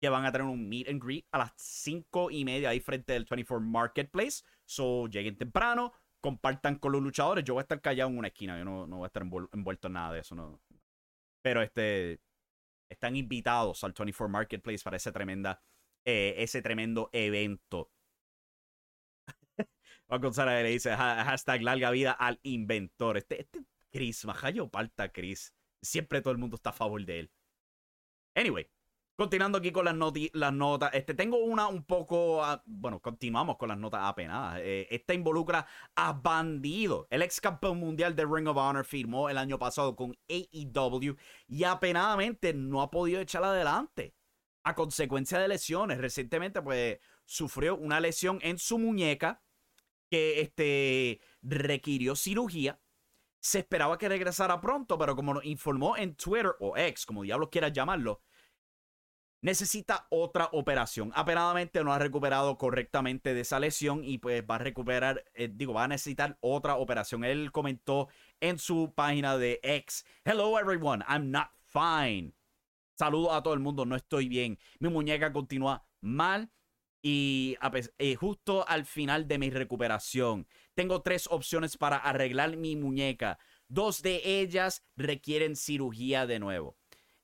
[0.00, 3.12] que van a tener un meet and greet a las 5 y media ahí frente
[3.12, 4.42] del 24 Marketplace.
[4.64, 7.44] So, lleguen temprano, compartan con los luchadores.
[7.44, 9.88] Yo voy a estar callado en una esquina, yo no, no voy a estar envuelto
[9.88, 10.34] en nada de eso.
[10.34, 10.60] No.
[11.42, 12.20] Pero este
[12.88, 15.62] están invitados al 24 Marketplace para ese tremenda
[16.04, 17.90] eh, ese tremendo evento.
[20.08, 23.18] Juan González le dice hashtag larga vida al inventor.
[23.18, 25.54] Este, este Chris, Majayo Palta Chris.
[25.82, 27.32] Siempre todo el mundo está a favor de él.
[28.34, 28.70] Anyway,
[29.18, 29.96] Continuando aquí con las,
[30.32, 34.60] las notas, este, tengo una un poco, ah, bueno, continuamos con las notas apenadas.
[34.62, 37.08] Eh, esta involucra a Bandido.
[37.10, 41.16] El ex campeón mundial de Ring of Honor firmó el año pasado con AEW
[41.48, 44.14] y apenadamente no ha podido echar adelante
[44.62, 45.98] a consecuencia de lesiones.
[45.98, 49.42] Recientemente, pues, sufrió una lesión en su muñeca
[50.08, 52.80] que este, requirió cirugía.
[53.40, 57.48] Se esperaba que regresara pronto, pero como nos informó en Twitter o ex, como diablos
[57.50, 58.22] quieras llamarlo,
[59.40, 61.12] necesita otra operación.
[61.14, 65.74] Apenadamente no ha recuperado correctamente de esa lesión y pues va a recuperar, eh, digo,
[65.74, 67.24] va a necesitar otra operación.
[67.24, 68.08] Él comentó
[68.40, 72.32] en su página de X, Hello everyone, I'm not fine.
[72.98, 74.58] Saludo a todo el mundo, no estoy bien.
[74.80, 76.50] Mi muñeca continúa mal
[77.00, 77.56] y
[77.98, 83.38] eh, justo al final de mi recuperación tengo tres opciones para arreglar mi muñeca.
[83.68, 86.76] Dos de ellas requieren cirugía de nuevo.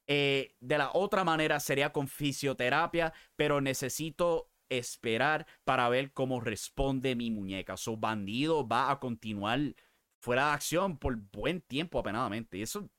[0.06, 7.16] Eh, de la otra manera sería con fisioterapia, pero necesito esperar para ver cómo responde
[7.16, 7.76] mi muñeca.
[7.76, 9.74] Su bandido va a continuar
[10.20, 12.58] fuera de acción por buen tiempo apenadamente.
[12.58, 12.90] Y eso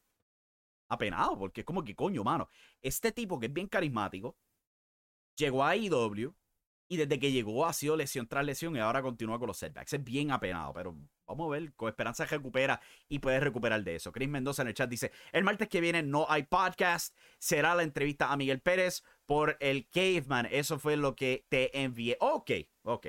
[0.87, 2.47] apenado, porque es como que coño, mano.
[2.81, 4.37] Este tipo que es bien carismático,
[5.35, 6.33] llegó a IW
[6.87, 9.93] y desde que llegó ha sido lesión tras lesión y ahora continúa con los setbacks.
[9.93, 10.95] Es bien apenado, pero
[11.27, 14.11] Vamos a ver, con esperanza recupera y puede recuperar de eso.
[14.11, 17.83] Chris Mendoza en el chat dice, el martes que viene no hay podcast, será la
[17.83, 20.47] entrevista a Miguel Pérez por el Caveman.
[20.51, 22.17] Eso fue lo que te envié.
[22.19, 22.51] Ok,
[22.83, 23.07] ok.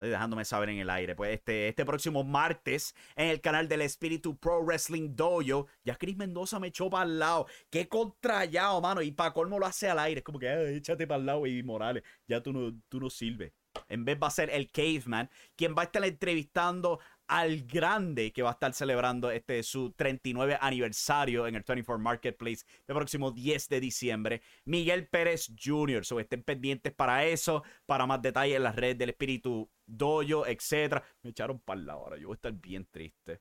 [0.00, 1.14] Dejándome saber en el aire.
[1.14, 6.16] Pues este, este próximo martes en el canal del Espíritu Pro Wrestling Dojo, ya Chris
[6.16, 7.46] Mendoza me echó para el lado.
[7.70, 9.02] Qué contrallado, mano.
[9.02, 10.18] Y para colmo lo hace al aire.
[10.18, 12.02] Es como que, échate para el lado, y Morales.
[12.28, 13.52] Ya tú no, tú no sirves.
[13.88, 16.98] En vez va a ser el Caveman, quien va a estar entrevistando
[17.28, 22.64] al grande que va a estar celebrando este su 39 aniversario en el 24 Marketplace
[22.86, 24.42] el próximo 10 de diciembre.
[24.64, 26.04] Miguel Pérez Jr.
[26.04, 31.02] So, estén pendientes para eso, para más detalles en las redes del Espíritu Doyo, etc.
[31.22, 33.40] Me echaron para la hora, yo voy a estar bien triste.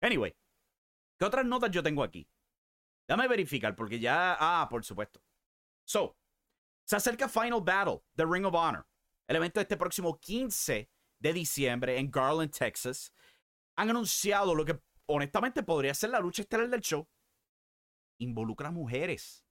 [0.00, 0.34] Anyway,
[1.18, 2.28] ¿qué otras notas yo tengo aquí?
[3.06, 4.36] Déjame verificar porque ya...
[4.38, 5.20] Ah, por supuesto.
[5.84, 6.16] So,
[6.84, 8.86] se acerca Final Battle The Ring of Honor.
[9.26, 10.90] El evento de este próximo 15
[11.24, 13.12] de diciembre en Garland, Texas,
[13.76, 17.08] han anunciado lo que honestamente podría ser la lucha estelar del show.
[18.20, 19.42] Involucra mujeres.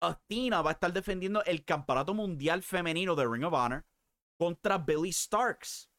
[0.00, 3.86] Athena va a estar defendiendo el campeonato mundial femenino de Ring of Honor
[4.38, 5.90] contra Billy Starks.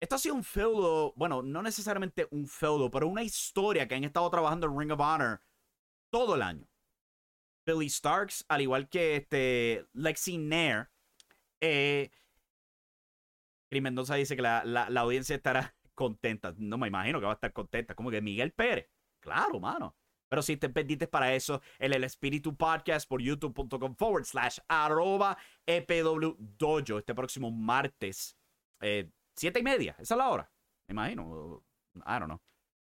[0.00, 4.04] Esto ha sido un feudo, bueno, no necesariamente un feudo, pero una historia que han
[4.04, 5.42] estado trabajando en Ring of Honor
[6.10, 6.68] todo el año.
[7.66, 10.88] Billy Starks, al igual que este Lexi Nair,
[11.60, 12.10] eh,
[13.80, 16.54] Mendoza dice que la, la, audiencia estará contenta.
[16.56, 17.94] No me imagino que va a estar contenta.
[17.94, 18.88] Como que Miguel Pérez.
[19.20, 19.96] Claro, mano.
[20.28, 25.38] Pero si te pendientes para eso, en el Espíritu Podcast por youtube.com forward slash arroba
[25.64, 28.36] EPW Dojo este próximo martes.
[28.80, 30.52] Eh, siete y media, esa es la hora.
[30.88, 31.62] Me imagino.
[31.94, 32.40] I don't know.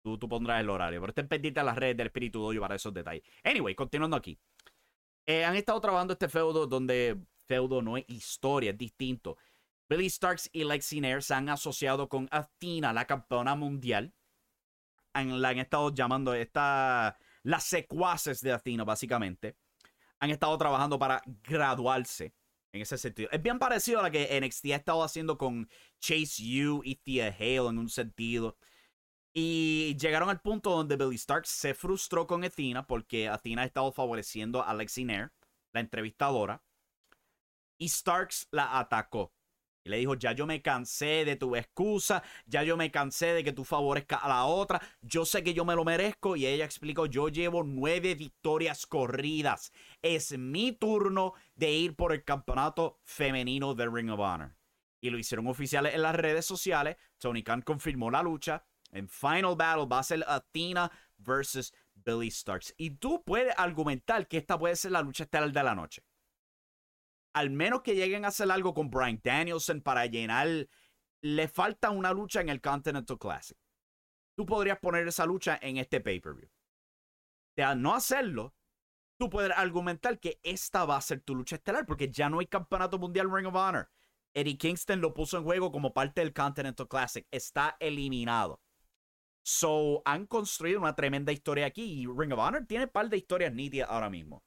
[0.02, 1.02] Tú, tú pondrás el horario.
[1.02, 3.24] Pero estén pendientes a las redes del Espíritu Dojo para esos detalles.
[3.44, 4.40] Anyway, continuando aquí.
[5.26, 9.38] Eh, han estado trabajando este feudo donde feudo no es historia, es distinto.
[9.88, 14.14] Billy Starks y Lexi Nair se han asociado con Athena, la campeona mundial.
[15.14, 19.56] la han estado llamando esta, las secuaces de Athena, básicamente.
[20.20, 22.34] Han estado trabajando para graduarse
[22.72, 23.30] en ese sentido.
[23.32, 25.70] Es bien parecido a la que NXT ha estado haciendo con
[26.00, 28.58] Chase U y Thea Hale en un sentido.
[29.34, 33.92] Y llegaron al punto donde Billy Starks se frustró con Athena porque Athena ha estado
[33.92, 35.32] favoreciendo a Lexi Nair,
[35.74, 36.64] la entrevistadora.
[37.78, 39.35] Y Starks la atacó.
[39.86, 43.44] Y le dijo, ya yo me cansé de tu excusa, ya yo me cansé de
[43.44, 46.36] que tú favorezcas a la otra, yo sé que yo me lo merezco.
[46.36, 49.72] Y ella explicó, yo llevo nueve victorias corridas.
[50.02, 54.56] Es mi turno de ir por el campeonato femenino de Ring of Honor.
[55.02, 56.98] Y lo hicieron oficiales en las redes sociales.
[57.20, 58.66] Tony Khan confirmó la lucha.
[58.92, 62.74] En Final Battle va a ser Athena versus Billy Starks.
[62.76, 66.02] Y tú puedes argumentar que esta puede ser la lucha estelar de la noche
[67.36, 70.70] al menos que lleguen a hacer algo con Brian Danielson para llenar,
[71.22, 73.58] le falta una lucha en el Continental Classic.
[74.38, 76.50] Tú podrías poner esa lucha en este pay-per-view.
[77.58, 78.56] De al no hacerlo,
[79.20, 82.48] tú puedes argumentar que esta va a ser tu lucha estelar porque ya no hay
[82.48, 83.90] campeonato mundial Ring of Honor.
[84.34, 87.28] Eddie Kingston lo puso en juego como parte del Continental Classic.
[87.32, 88.62] Está eliminado.
[89.44, 93.18] So, han construido una tremenda historia aquí y Ring of Honor tiene un par de
[93.18, 94.42] historias nítidas ahora mismo.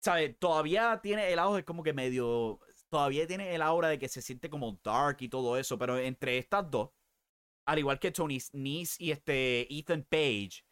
[0.00, 0.38] ¿Sabes?
[0.38, 2.60] Todavía tiene el auge como que medio.
[2.88, 6.38] Todavía tiene el aura de que se siente como dark y todo eso, pero entre
[6.38, 6.90] estas dos,
[7.66, 10.64] al igual que Tony Nese y este Ethan Page,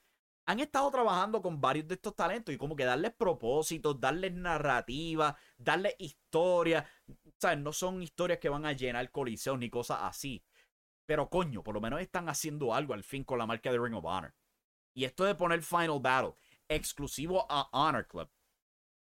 [0.46, 5.36] han estado trabajando con varios de estos talentos y como que darles propósitos, darles narrativa,
[5.58, 6.88] darles historia.
[7.38, 7.58] ¿Sabes?
[7.58, 10.42] No son historias que van a llenar coliseos ni cosas así.
[11.04, 13.94] Pero coño, por lo menos están haciendo algo al fin con la marca de Ring
[13.94, 14.34] of Honor.
[14.94, 16.34] Y esto de poner Final Battle
[16.68, 18.30] exclusivo a Honor Club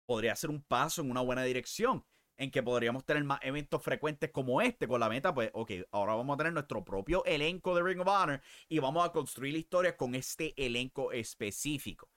[0.05, 2.05] podría ser un paso en una buena dirección,
[2.37, 6.15] en que podríamos tener más eventos frecuentes como este, con la meta, pues, ok, ahora
[6.15, 9.59] vamos a tener nuestro propio elenco de Ring of Honor y vamos a construir la
[9.59, 12.09] historia con este elenco específico.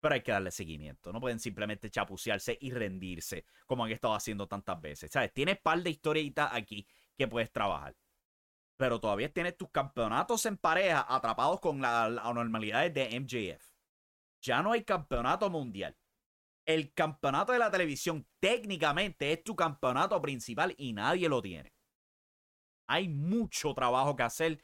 [0.00, 4.48] Pero hay que darle seguimiento, no pueden simplemente chapucearse y rendirse como han estado haciendo
[4.48, 5.12] tantas veces.
[5.12, 5.32] ¿Sabes?
[5.32, 7.96] Tienes par de historietas aquí que puedes trabajar.
[8.76, 13.64] Pero todavía tienes tus campeonatos en pareja atrapados con las anormalidades de MJF.
[14.40, 15.96] Ya no hay campeonato mundial
[16.66, 21.72] el campeonato de la televisión técnicamente es tu campeonato principal y nadie lo tiene.
[22.88, 24.60] Hay mucho trabajo que hacer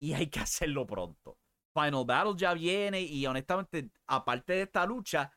[0.00, 1.38] y hay que hacerlo pronto.
[1.74, 5.32] Final Battle ya viene y honestamente, aparte de esta lucha,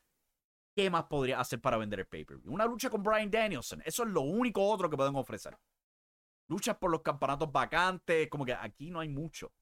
[0.74, 2.52] ¿qué más podría hacer para vender el pay-per-view?
[2.52, 3.82] Una lucha con Brian Danielson.
[3.84, 5.56] Eso es lo único otro que pueden ofrecer.
[6.48, 9.52] Luchas por los campeonatos vacantes, como que aquí no hay mucho.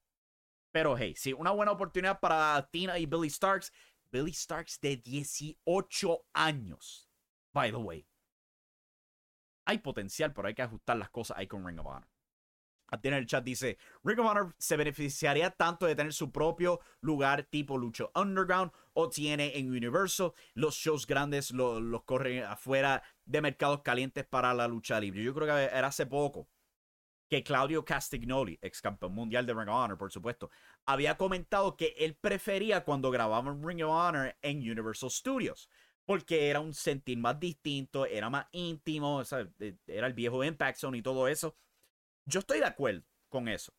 [0.71, 3.71] Pero hey, sí, una buena oportunidad para Tina y Billy Starks
[4.11, 7.09] Billy Starks de 18 años.
[7.53, 8.07] By the way.
[9.65, 12.07] Hay potencial, pero hay que ajustar las cosas ahí con Ring of Honor.
[13.03, 17.43] en el chat dice, Ring of Honor se beneficiaría tanto de tener su propio lugar
[17.43, 23.81] tipo Lucho Underground o tiene en Universal los shows grandes los corren afuera de mercados
[23.81, 25.23] calientes para la lucha libre.
[25.23, 26.49] Yo creo que era hace poco
[27.31, 30.51] que Claudio Castagnoli, ex campeón mundial de Ring of Honor, por supuesto,
[30.85, 35.69] había comentado que él prefería cuando grababan Ring of Honor en Universal Studios,
[36.03, 39.23] porque era un sentir más distinto, era más íntimo,
[39.87, 41.55] era el viejo Impact Zone y todo eso.
[42.25, 43.73] Yo estoy de acuerdo con eso.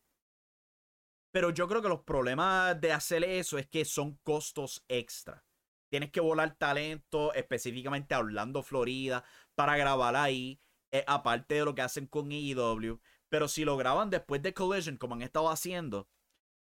[1.31, 5.45] Pero yo creo que los problemas de hacer eso es que son costos extra.
[5.89, 9.23] Tienes que volar talento específicamente a Orlando, Florida,
[9.53, 10.59] para grabar ahí.
[10.93, 13.01] Eh, aparte de lo que hacen con AEW.
[13.33, 16.07] Pero si lo graban después de Collision, como han estado haciendo,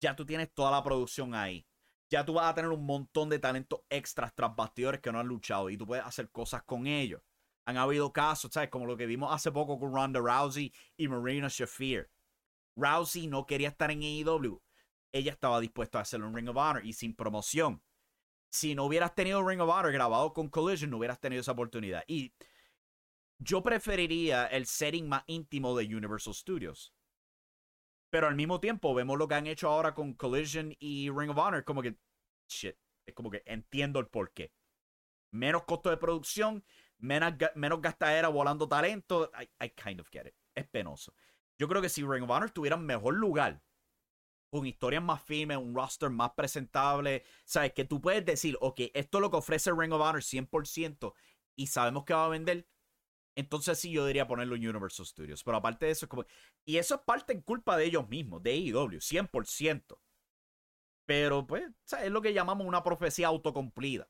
[0.02, 1.66] ya tú tienes toda la producción ahí.
[2.10, 5.28] Ya tú vas a tener un montón de talentos extras tras bastidores que no han
[5.28, 7.22] luchado y tú puedes hacer cosas con ellos.
[7.64, 8.70] Han habido casos, ¿sabes?
[8.70, 12.12] Como lo que vimos hace poco con Ronda Rousey y Marina Shafir.
[12.76, 14.62] Rousey no quería estar en AEW.
[15.14, 17.82] Ella estaba dispuesta a hacerlo en Ring of Honor y sin promoción.
[18.50, 22.04] Si no hubieras tenido Ring of Honor grabado con Collision, no hubieras tenido esa oportunidad.
[22.06, 22.34] Y
[23.40, 26.94] yo preferiría el setting más íntimo de Universal Studios.
[28.12, 31.38] Pero al mismo tiempo vemos lo que han hecho ahora con Collision y Ring of
[31.38, 31.98] Honor, como que,
[32.50, 32.76] shit,
[33.06, 34.52] es como que entiendo el porqué.
[35.32, 36.66] Menos costo de producción,
[36.98, 39.32] menos, menos gastadera volando talento.
[39.62, 40.36] I, kind of get it.
[40.56, 41.14] Es penoso.
[41.58, 43.62] Yo creo que si Ring of Honor tuviera un mejor lugar,
[44.50, 49.20] con historias más firmes, un roster más presentable, sabes que tú puedes decir, ok, esto
[49.20, 51.14] es lo que ofrece Ring of Honor 100%
[51.56, 52.68] y sabemos que va a vender,
[53.40, 55.44] entonces sí yo diría ponerlo en Universal Studios.
[55.44, 56.26] Pero aparte de eso, es como...
[56.66, 60.00] Y eso es parte en culpa de ellos mismos, de AEW, 100%.
[61.06, 61.66] Pero pues,
[62.04, 64.10] es lo que llamamos una profecía autocumplida.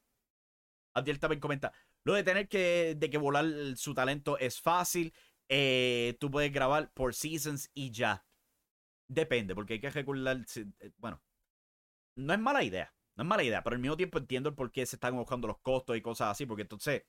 [0.94, 1.72] Adiel también comenta,
[2.04, 5.14] lo de tener que, de que volar su talento es fácil.
[5.48, 8.26] Eh, tú puedes grabar por seasons y ya.
[9.08, 10.46] Depende, porque hay que recordar.
[10.56, 11.22] Eh, bueno,
[12.16, 12.94] no es mala idea.
[13.16, 15.48] No es mala idea, pero al mismo tiempo entiendo el por qué se están buscando
[15.48, 17.04] los costos y cosas así, porque entonces.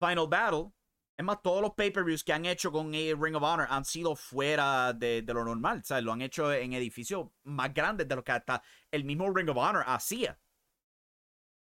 [0.00, 0.72] Final Battle.
[1.16, 4.94] Es más, todos los pay-per-views que han hecho con Ring of Honor han sido fuera
[4.94, 5.84] de, lo normal.
[5.84, 9.50] sea, Lo han hecho en edificios más grandes de lo que hasta el mismo Ring
[9.50, 10.40] of Honor hacía.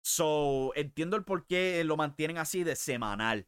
[0.02, 3.46] So, entiendo el por qué lo mantienen así de semanal.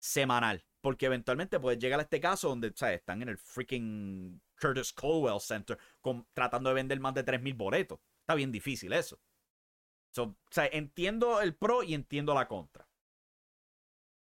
[0.00, 0.64] Semanal.
[0.80, 3.00] Porque eventualmente puede llegar a este caso donde ¿sabes?
[3.00, 5.78] están en el freaking Curtis Colwell Center
[6.32, 8.00] tratando de vender más de 3.000 boletos.
[8.20, 9.20] Está bien difícil eso.
[10.12, 12.89] So, o sea, entiendo el pro y entiendo la contra.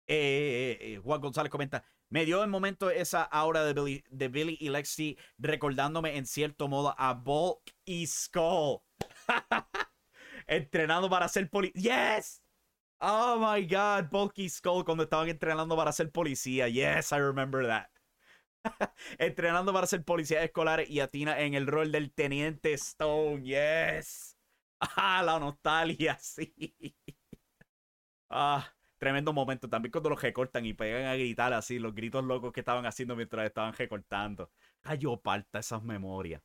[0.08, 4.70] Eh, eh, eh, Juan González comenta, me dio en momento esa aura de Billy, y
[4.70, 8.82] Lexi recordándome en cierto modo a Bulk y Skull.
[10.48, 12.18] entrenando para ser policía.
[12.18, 12.42] ¡Yes!
[13.00, 16.70] Oh my god, Bulky Skull cuando estaban entrenando para ser policía.
[16.70, 17.90] Yes, I remember that.
[19.20, 23.44] entrenando para ser policía escolar y Atina en el rol del teniente Stone.
[23.44, 24.34] Yes.
[24.98, 26.54] Ah, la nostalgia, sí.
[28.30, 28.75] Ah,
[29.06, 29.70] tremendo momento.
[29.70, 33.16] También cuando los recortan y pegan a gritar así, los gritos locos que estaban haciendo
[33.16, 34.50] mientras estaban recortando.
[34.82, 36.42] Cayó parta esas memorias.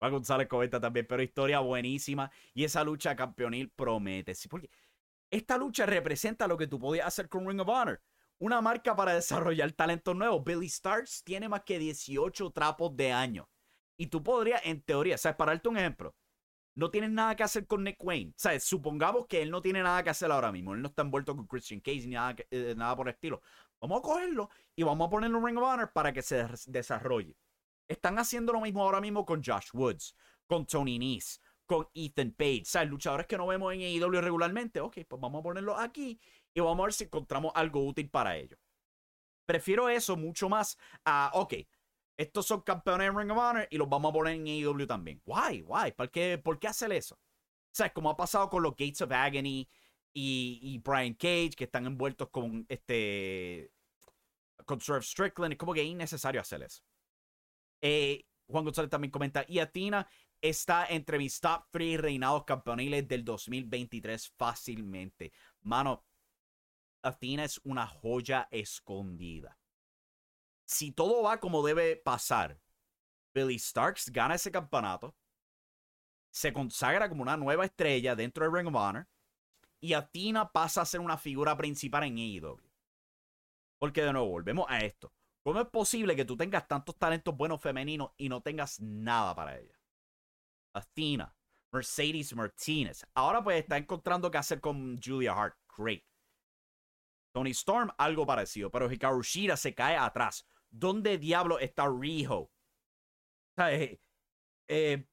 [0.00, 2.28] Juan González comenta también, pero historia buenísima.
[2.52, 4.34] Y esa lucha campeonil promete.
[4.34, 4.68] Sí, porque
[5.30, 8.02] esta lucha representa lo que tú podías hacer con Ring of Honor.
[8.38, 10.42] Una marca para desarrollar talento nuevo.
[10.42, 13.48] Billy Starks tiene más que 18 trapos de año.
[13.96, 15.36] Y tú podrías, en teoría, ¿sabes?
[15.36, 16.16] Para darte un ejemplo,
[16.74, 18.32] no tienes nada que hacer con Nick Wayne.
[18.36, 18.64] ¿Sabes?
[18.64, 20.74] Supongamos que él no tiene nada que hacer ahora mismo.
[20.74, 23.42] Él no está envuelto con Christian Case ni nada, eh, nada por el estilo.
[23.80, 27.36] Vamos a cogerlo y vamos a ponerlo en Ring of Honor para que se desarrolle.
[27.88, 30.14] Están haciendo lo mismo ahora mismo con Josh Woods,
[30.46, 32.64] con Tony Nese, con Ethan Page.
[32.78, 34.80] O luchadores que no vemos en AEW regularmente.
[34.80, 36.20] Ok, pues vamos a ponerlos aquí
[36.54, 38.58] y vamos a ver si encontramos algo útil para ellos.
[39.46, 41.54] Prefiero eso mucho más a, ok,
[42.20, 45.22] estos son campeones en Ring of Honor y los vamos a poner en AEW también.
[45.24, 45.62] Why?
[45.62, 45.92] Why?
[45.92, 47.14] ¿Por qué, ¿Por qué hacer eso?
[47.14, 49.66] O sea, como ha pasado con los Gates of Agony
[50.12, 53.72] y, Brian Cage, que están envueltos con este.
[54.66, 55.52] con Swerve Strickland.
[55.52, 56.82] Es como que es innecesario hacer eso.
[57.80, 60.06] Eh, Juan González también comenta, y Atina
[60.42, 65.32] está entre mis top 3 reinados campeoniles del 2023 fácilmente.
[65.62, 66.04] Mano,
[67.00, 69.59] Atina es una joya escondida.
[70.70, 72.60] Si todo va como debe pasar,
[73.34, 75.16] Billy Starks gana ese campeonato,
[76.32, 79.08] se consagra como una nueva estrella dentro de Ring of Honor
[79.80, 82.62] y Atina pasa a ser una figura principal en AEW.
[83.80, 85.12] Porque de nuevo, volvemos a esto.
[85.42, 89.58] ¿Cómo es posible que tú tengas tantos talentos buenos femeninos y no tengas nada para
[89.58, 89.76] ella?
[90.72, 91.34] Athena,
[91.72, 93.04] Mercedes Martinez.
[93.14, 95.56] Ahora pues está encontrando qué hacer con Julia Hart.
[95.76, 96.04] Great.
[97.32, 98.70] Tony Storm, algo parecido.
[98.70, 100.46] Pero Hikaru Shira se cae atrás.
[100.70, 102.50] ¿Dónde diablo está Riho?
[103.58, 104.00] Eh,
[104.68, 105.06] eh,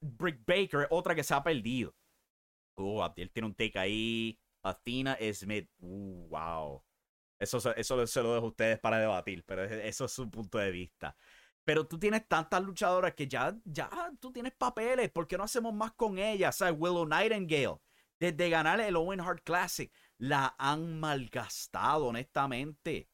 [0.00, 1.94] Brick Baker, otra que se ha perdido.
[2.74, 4.38] Oh, Abdiel tiene un take ahí.
[4.62, 5.68] Athena Smith.
[5.78, 6.84] Uh, wow.
[7.38, 10.70] Eso, eso se lo dejo a ustedes para debatir, pero eso es su punto de
[10.70, 11.16] vista.
[11.64, 13.88] Pero tú tienes tantas luchadoras que ya, ya
[14.20, 15.10] tú tienes papeles.
[15.10, 16.56] ¿Por qué no hacemos más con ellas?
[16.56, 16.74] ¿Sabes?
[16.78, 17.78] Willow Nightingale,
[18.18, 23.08] desde ganar el Owen Hart Classic, la han malgastado, honestamente.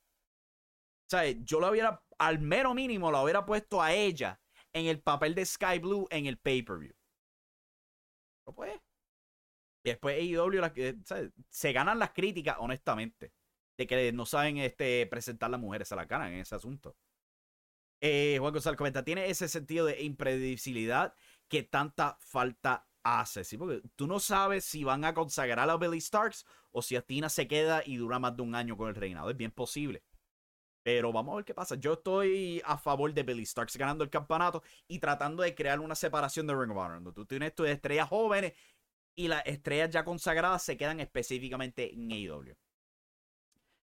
[1.09, 1.37] ¿Sabes?
[1.45, 4.41] Yo lo hubiera, al mero mínimo, lo hubiera puesto a ella
[4.73, 6.95] en el papel de Sky Blue en el pay-per-view.
[8.47, 8.81] No pues.
[9.85, 10.63] Y después AEW
[11.49, 13.33] se ganan las críticas, honestamente
[13.77, 16.97] de que no saben este, presentar las mujeres a la cara en ese asunto.
[18.01, 21.15] Eh, Juan González comenta, tiene ese sentido de impredecibilidad
[21.49, 23.57] que tanta falta hace, ¿sí?
[23.57, 27.49] Porque tú no sabes si van a consagrar a Billy Starks o si Atina se
[27.49, 29.31] queda y dura más de un año con el reinado.
[29.31, 30.03] Es bien posible.
[30.87, 31.75] Pero vamos a ver qué pasa.
[31.75, 35.97] Yo estoy a favor de Billy Starks ganando el campeonato y tratando de crear una
[35.97, 37.13] separación de Ring of Honor.
[37.13, 38.53] tú tienes tus estrellas jóvenes
[39.17, 42.57] y las estrellas ya consagradas se quedan específicamente en AEW.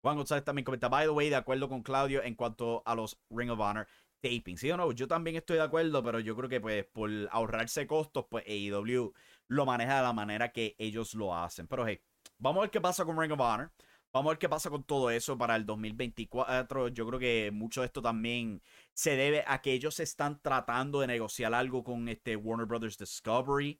[0.01, 3.17] Juan González también comenta, by the way, de acuerdo con Claudio en cuanto a los
[3.29, 3.87] Ring of Honor
[4.19, 4.57] taping.
[4.57, 7.87] Sí o no, yo también estoy de acuerdo, pero yo creo que pues por ahorrarse
[7.87, 9.13] costos, pues AEW
[9.47, 11.67] lo maneja de la manera que ellos lo hacen.
[11.67, 12.01] Pero hey,
[12.37, 13.71] vamos a ver qué pasa con Ring of Honor.
[14.14, 16.89] Vamos a ver qué pasa con todo eso para el 2024.
[16.89, 18.62] Yo creo que mucho de esto también
[18.93, 23.80] se debe a que ellos están tratando de negociar algo con este Warner Brothers Discovery.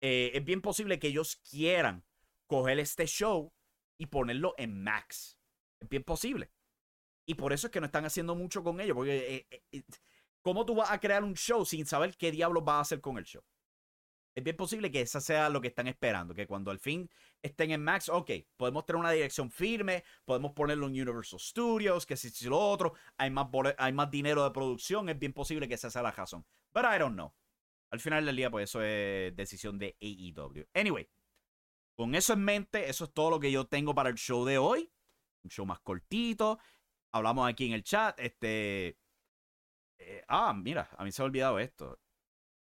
[0.00, 2.04] Eh, es bien posible que ellos quieran
[2.46, 3.52] coger este show
[3.98, 5.38] y ponerlo en Max.
[5.80, 6.52] Es bien posible.
[7.26, 8.94] Y por eso es que no están haciendo mucho con ellos.
[8.94, 9.82] Porque, eh, eh,
[10.40, 13.18] ¿cómo tú vas a crear un show sin saber qué diablos vas a hacer con
[13.18, 13.42] el show?
[14.34, 17.08] Es bien posible que esa sea lo que están esperando, que cuando al fin
[17.42, 22.16] estén en Max, ok, podemos tener una dirección firme, podemos ponerlo en Universal Studios, que
[22.16, 25.74] si, si lo otro, hay más, hay más dinero de producción, es bien posible que
[25.74, 26.46] esa sea la razón.
[26.72, 27.34] But I don't know.
[27.90, 30.66] Al final del día, pues eso es decisión de AEW.
[30.72, 31.10] Anyway,
[31.94, 34.56] con eso en mente, eso es todo lo que yo tengo para el show de
[34.56, 34.90] hoy.
[35.44, 36.58] Un show más cortito.
[37.12, 38.18] Hablamos aquí en el chat.
[38.18, 38.98] Este.
[39.98, 42.00] Eh, ah, mira, a mí se ha olvidado esto.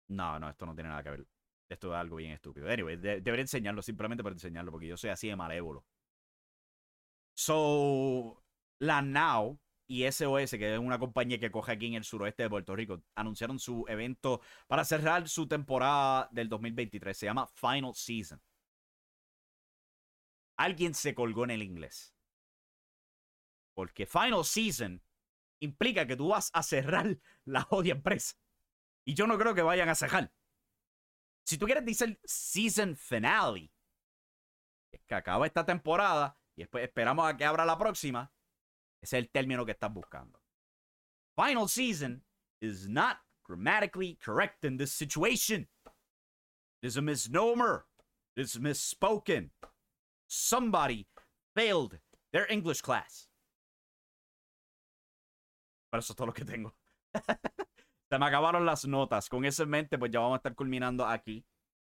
[0.08, 1.28] No, no, esto no tiene nada que ver.
[1.70, 2.70] Esto es algo bien estúpido.
[2.70, 5.86] Anyway, debería enseñarlo simplemente para enseñarlo, porque yo soy así de malévolo.
[7.36, 8.44] So,
[8.80, 12.50] la Now y SOS, que es una compañía que coge aquí en el suroeste de
[12.50, 17.18] Puerto Rico, anunciaron su evento para cerrar su temporada del 2023.
[17.18, 18.42] Se llama Final Season.
[20.58, 22.16] Alguien se colgó en el inglés.
[23.76, 25.04] Porque Final Season
[25.60, 28.36] implica que tú vas a cerrar la jodida empresa.
[29.06, 30.34] Y yo no creo que vayan a cerrar.
[31.48, 33.72] Si tú quieres decir season finale,
[34.92, 38.34] es que acaba esta temporada y después esperamos a que abra la próxima,
[39.02, 40.42] es el término que estás buscando.
[41.38, 42.26] Final season
[42.60, 45.70] is not grammatically correct in this situation.
[46.82, 47.86] It is a misnomer.
[48.36, 49.52] It is misspoken.
[50.28, 51.08] Somebody
[51.56, 52.00] failed
[52.34, 53.30] their English class.
[55.90, 56.74] Pero eso es todo lo que tengo.
[58.10, 59.30] Se me acabaron las notas.
[59.30, 61.46] Con eso en mente, pues ya vamos a estar culminando aquí.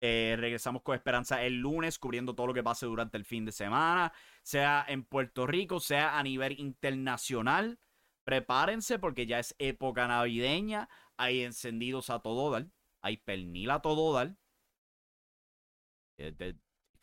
[0.01, 3.51] Eh, regresamos con Esperanza el lunes, cubriendo todo lo que pase durante el fin de
[3.51, 7.79] semana, sea en Puerto Rico, sea a nivel internacional.
[8.23, 10.89] Prepárense porque ya es época navideña.
[11.17, 12.67] Hay encendidos a todo dar.
[13.01, 14.35] Hay pernil a todo dar.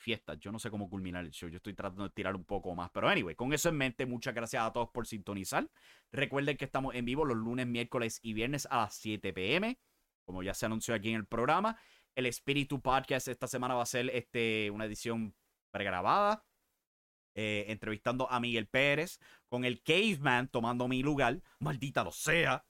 [0.06, 0.38] Fiestas.
[0.38, 1.48] Yo no sé cómo culminar el show.
[1.48, 2.90] Yo estoy tratando de tirar un poco más.
[2.90, 5.68] Pero anyway, con eso en mente, muchas gracias a todos por sintonizar.
[6.12, 9.80] Recuerden que estamos en vivo los lunes, miércoles y viernes a las 7 pm.
[10.24, 11.76] Como ya se anunció aquí en el programa.
[12.14, 15.34] El Espíritu Podcast esta semana va a ser este, una edición
[15.72, 16.44] pregrabada.
[17.34, 21.42] Eh, entrevistando a Miguel Pérez con el Caveman tomando mi lugar.
[21.58, 22.64] Maldita lo sea.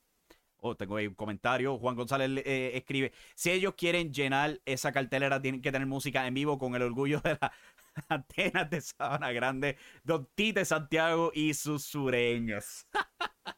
[0.66, 1.78] Oh, tengo ahí un comentario.
[1.78, 6.34] Juan González eh, escribe: Si ellos quieren llenar esa cartelera, tienen que tener música en
[6.34, 7.50] vivo con el orgullo de las
[8.08, 12.86] antenas de Sabana Grande, Don Tite Santiago y sus sureños.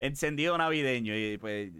[0.00, 1.14] Encendido navideño.
[1.16, 1.72] Y pues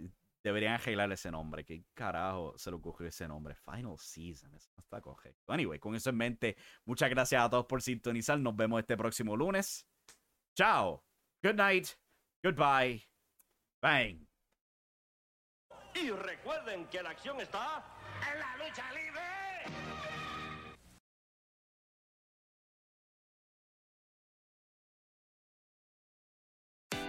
[0.43, 1.65] deberían arreglar ese nombre.
[1.65, 3.55] ¿Qué carajo se le ocurrió ese nombre?
[3.55, 4.53] Final Season.
[4.53, 5.51] Eso no está correcto.
[5.51, 8.39] Anyway, con eso en mente, muchas gracias a todos por sintonizar.
[8.39, 9.85] Nos vemos este próximo lunes.
[10.55, 11.03] Chao.
[11.43, 11.87] Good night.
[12.43, 13.10] Goodbye.
[13.81, 14.15] Bang.
[15.95, 17.83] Y recuerden que la acción está
[18.31, 19.21] en la lucha libre.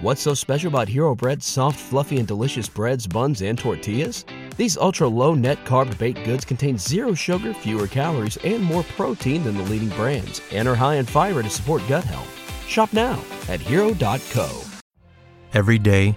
[0.01, 4.25] What's so special about Hero Bread's soft, fluffy, and delicious breads, buns, and tortillas?
[4.57, 9.45] These ultra low net carb baked goods contain zero sugar, fewer calories, and more protein
[9.45, 12.29] than the leading brands, and are high in fiber to support gut health.
[12.67, 14.63] Shop now at hero.co.
[15.55, 16.17] Every day,